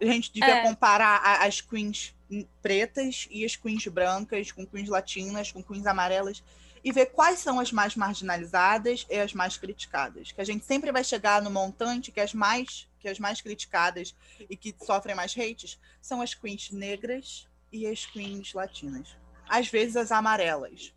A 0.00 0.04
gente 0.04 0.30
devia 0.32 0.56
É. 0.56 0.62
comparar 0.62 1.20
a- 1.24 1.44
as 1.46 1.60
queens 1.62 2.14
pretas 2.62 3.26
e 3.30 3.44
as 3.44 3.56
queens 3.56 3.86
brancas 3.86 4.50
com 4.52 4.66
queens 4.66 4.88
latinas, 4.88 5.52
com 5.52 5.62
queens 5.62 5.86
amarelas 5.86 6.42
e 6.82 6.92
ver 6.92 7.06
quais 7.06 7.38
são 7.38 7.58
as 7.58 7.72
mais 7.72 7.94
marginalizadas 7.96 9.06
e 9.08 9.18
as 9.18 9.32
mais 9.32 9.56
criticadas. 9.56 10.32
Que 10.32 10.40
a 10.40 10.44
gente 10.44 10.64
sempre 10.66 10.92
vai 10.92 11.02
chegar 11.04 11.40
no 11.40 11.50
montante 11.50 12.12
que 12.12 12.20
as 12.20 12.34
mais 12.34 12.86
que 13.00 13.08
as 13.08 13.18
mais 13.18 13.40
criticadas 13.42 14.14
e 14.50 14.56
que 14.56 14.74
sofrem 14.82 15.14
mais 15.14 15.34
hates 15.36 15.78
são 16.00 16.20
as 16.22 16.34
queens 16.34 16.70
negras 16.70 17.46
e 17.70 17.86
as 17.86 18.04
queens 18.06 18.52
latinas. 18.54 19.14
Às 19.46 19.68
vezes 19.68 19.94
as 19.96 20.10
amarelas, 20.10 20.92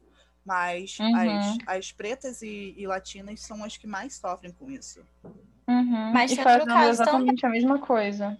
mas 0.47 0.97
Uhum. 0.97 1.13
as, 1.17 1.57
as 1.67 1.91
pretas 1.91 2.41
e, 2.41 2.73
e 2.77 2.87
latinas 2.87 3.41
são 3.41 3.61
as 3.65 3.75
que 3.75 3.85
mais 3.85 4.15
sofrem 4.15 4.53
com 4.53 4.71
isso. 4.71 5.01
Uhum. 5.67 6.11
Mas 6.13 6.31
e 6.31 6.37
fazendo 6.37 6.67
caso 6.67 6.89
exatamente 6.89 7.45
a 7.45 7.49
mesma 7.49 7.77
coisa. 7.79 8.39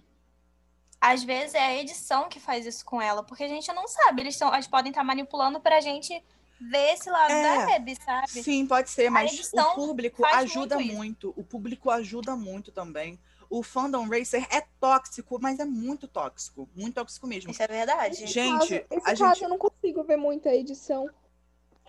Às 1.00 1.22
vezes 1.22 1.54
é 1.54 1.60
a 1.64 1.76
edição 1.76 2.28
que 2.28 2.40
faz 2.40 2.64
isso 2.66 2.84
com 2.84 3.00
ela, 3.00 3.22
porque 3.22 3.44
a 3.44 3.48
gente 3.48 3.70
não 3.72 3.86
sabe. 3.86 4.22
Eles, 4.22 4.36
tão, 4.38 4.52
eles 4.52 4.66
podem 4.66 4.90
estar 4.90 5.04
manipulando 5.04 5.60
pra 5.60 5.80
gente 5.80 6.20
ver 6.60 6.94
esse 6.94 7.08
lado 7.10 7.30
É. 7.30 7.42
da 7.66 7.76
Abby, 7.76 7.94
sabe? 8.02 8.28
Sim, 8.30 8.66
pode 8.66 8.90
ser, 8.90 9.10
mas 9.10 9.52
o 9.52 9.74
público 9.74 10.24
ajuda 10.24 10.76
muito 10.76 10.94
muito. 10.96 11.34
O 11.36 11.44
público 11.44 11.90
ajuda 11.90 12.34
muito 12.34 12.72
também. 12.72 13.16
O 13.50 13.62
fandom 13.62 14.08
racer 14.08 14.44
é 14.50 14.62
tóxico, 14.80 15.38
mas 15.40 15.58
é 15.60 15.64
muito 15.64 16.08
tóxico. 16.08 16.68
Muito 16.74 16.94
tóxico 16.94 17.26
mesmo. 17.26 17.50
Isso 17.50 17.62
é 17.62 17.66
verdade. 17.68 18.26
Gente, 18.26 18.58
caso, 18.58 18.74
esse 18.74 18.86
a 18.96 19.00
caso 19.02 19.24
gente- 19.34 19.42
eu 19.44 19.48
não 19.50 19.58
consigo 19.58 20.02
ver 20.02 20.16
muita 20.16 20.52
edição 20.54 21.08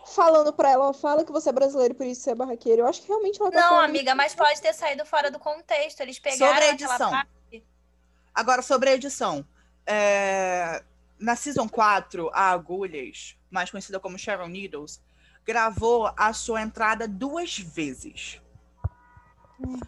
falando 0.06 0.52
pra 0.54 0.72
ela, 0.72 0.94
fala 0.94 1.24
que 1.24 1.32
você 1.32 1.50
é 1.50 1.52
brasileiro, 1.52 1.96
por 1.96 2.06
isso 2.06 2.22
você 2.22 2.32
é 2.32 2.36
barraqueiro. 2.36 2.82
Eu 2.82 2.88
acho 2.88 3.02
que 3.02 3.08
realmente 3.08 3.40
ela 3.42 3.52
tá 3.52 3.62
Não, 3.62 3.70
falando 3.70 3.86
amiga, 3.86 4.16
mas 4.16 4.34
pode 4.34 4.62
ter 4.62 4.74
saído 4.74 5.06
fora 5.06 5.30
do 5.30 5.40
contexto. 5.40 6.02
Eles 6.02 6.20
pegaram 6.20 6.54
Sobre 6.54 6.66
a 6.66 6.74
edição. 6.74 7.12
parte. 7.12 7.64
Agora, 8.34 8.62
sobre 8.62 8.90
a 8.90 8.94
edição. 8.94 9.46
É, 9.86 10.84
Na 11.20 11.36
Season 11.36 11.68
4, 11.68 12.30
a 12.34 12.52
Agulhas, 12.52 13.36
mais 13.52 13.70
conhecida 13.70 14.00
como 14.00 14.18
Sharon 14.18 14.48
Needles, 14.48 15.02
gravou 15.46 16.12
a 16.16 16.32
sua 16.34 16.62
entrada 16.62 17.08
duas 17.08 17.58
vezes. 17.58 18.42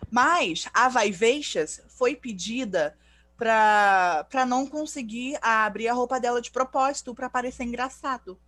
Mas 0.10 0.68
a 0.74 0.90
Vaiveixas 0.90 1.82
foi 1.88 2.16
pedida 2.16 2.98
para 3.38 4.46
não 4.46 4.68
conseguir 4.68 5.38
abrir 5.42 5.88
a 5.88 5.94
roupa 5.94 6.20
dela 6.20 6.42
de 6.42 6.52
propósito 6.52 7.16
para 7.16 7.30
parecer 7.30 7.64
engraçado. 7.64 8.40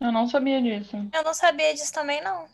Eu 0.00 0.12
não 0.12 0.28
sabia 0.28 0.60
disso. 0.60 0.96
Eu 1.12 1.24
não 1.24 1.34
sabia 1.34 1.74
disso 1.74 1.92
também, 1.92 2.22
não. 2.22 2.48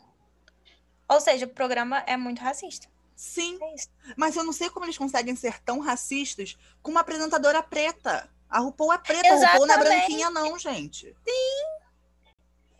Ou 1.07 1.19
seja, 1.19 1.45
o 1.45 1.49
programa 1.49 2.03
é 2.07 2.15
muito 2.15 2.39
racista. 2.39 2.87
Sim, 3.15 3.59
É 3.61 4.13
mas 4.17 4.35
eu 4.35 4.43
não 4.43 4.51
sei 4.51 4.69
como 4.69 4.85
eles 4.85 4.97
conseguem 4.97 5.35
ser 5.35 5.59
tão 5.59 5.79
racistas 5.79 6.57
com 6.81 6.91
uma 6.91 7.01
apresentadora 7.01 7.61
preta. 7.61 8.29
A 8.49 8.59
RuPaul 8.59 8.93
é 8.93 8.97
preta, 8.97 9.27
a 9.27 9.35
RuPaul 9.35 9.67
não 9.67 9.75
é 9.75 9.77
Exatamente. 9.77 9.99
branquinha 9.99 10.29
não, 10.29 10.57
gente. 10.57 11.15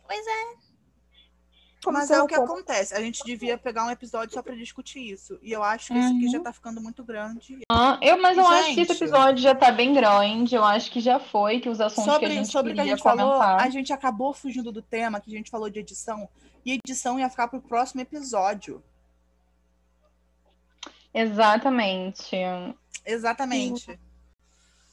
Pois 0.06 0.26
é. 0.26 0.63
Como 1.84 1.98
Mas 1.98 2.10
é 2.10 2.20
o 2.20 2.26
que 2.26 2.34
acontece. 2.34 2.94
A 2.94 3.00
gente 3.00 3.22
devia 3.24 3.56
pegar 3.58 3.84
um 3.84 3.90
episódio 3.90 4.32
só 4.34 4.42
pra 4.42 4.54
discutir 4.54 5.00
isso. 5.00 5.38
E 5.42 5.52
eu 5.52 5.62
acho 5.62 5.92
que 5.92 5.98
esse 5.98 6.08
aqui 6.08 6.24
Uhum. 6.24 6.30
já 6.32 6.40
tá 6.40 6.52
ficando 6.52 6.80
muito 6.80 7.04
grande. 7.04 7.60
Ah, 7.70 7.98
eu, 8.02 8.20
mas 8.20 8.36
eu 8.38 8.46
acho 8.46 8.74
que 8.74 8.80
esse 8.80 8.92
Gente. 8.94 9.02
episódio 9.04 9.42
já 9.42 9.54
tá 9.54 9.70
bem 9.70 9.92
grande. 9.92 10.54
Eu 10.54 10.64
acho 10.64 10.90
que 10.90 11.00
já 11.00 11.18
foi, 11.20 11.60
que 11.60 11.68
os 11.68 11.80
assuntos 11.80 12.04
que 12.04 12.10
a 12.10 12.14
Sobre, 12.14 12.30
gente 12.34 12.48
sobre 12.50 12.72
o 12.72 12.74
que 12.74 12.80
a 12.80 12.82
queria 12.84 12.96
gente 12.96 13.02
falou, 13.04 13.32
comentar. 13.38 13.60
a 13.60 13.70
gente 13.70 13.92
acabou 13.92 14.32
fugindo 14.32 14.72
do 14.72 14.82
tema, 14.82 15.20
que 15.20 15.30
a 15.32 15.36
gente 15.36 15.50
falou 15.50 15.68
de 15.70 15.78
edição. 15.80 16.28
E 16.64 16.72
edição 16.72 17.20
ia 17.20 17.28
ficar 17.28 17.48
pro 17.48 17.60
próximo 17.60 18.00
episódio. 18.00 18.82
Exatamente. 21.12 22.34
Exatamente. 23.04 23.98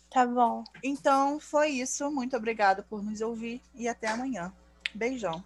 Tá 0.10 0.26
bom. 0.28 0.64
Então, 0.84 1.40
foi 1.40 1.70
isso. 1.70 2.12
Muito 2.12 2.36
obrigada 2.36 2.84
por 2.84 3.02
nos 3.02 3.22
ouvir. 3.22 3.62
E 3.74 3.88
até 3.88 4.08
amanhã. 4.10 4.54
Beijão. 4.94 5.44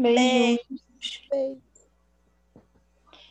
Beijo. 0.00 0.60
Beijo. 0.60 0.60
Beijo. 1.30 1.71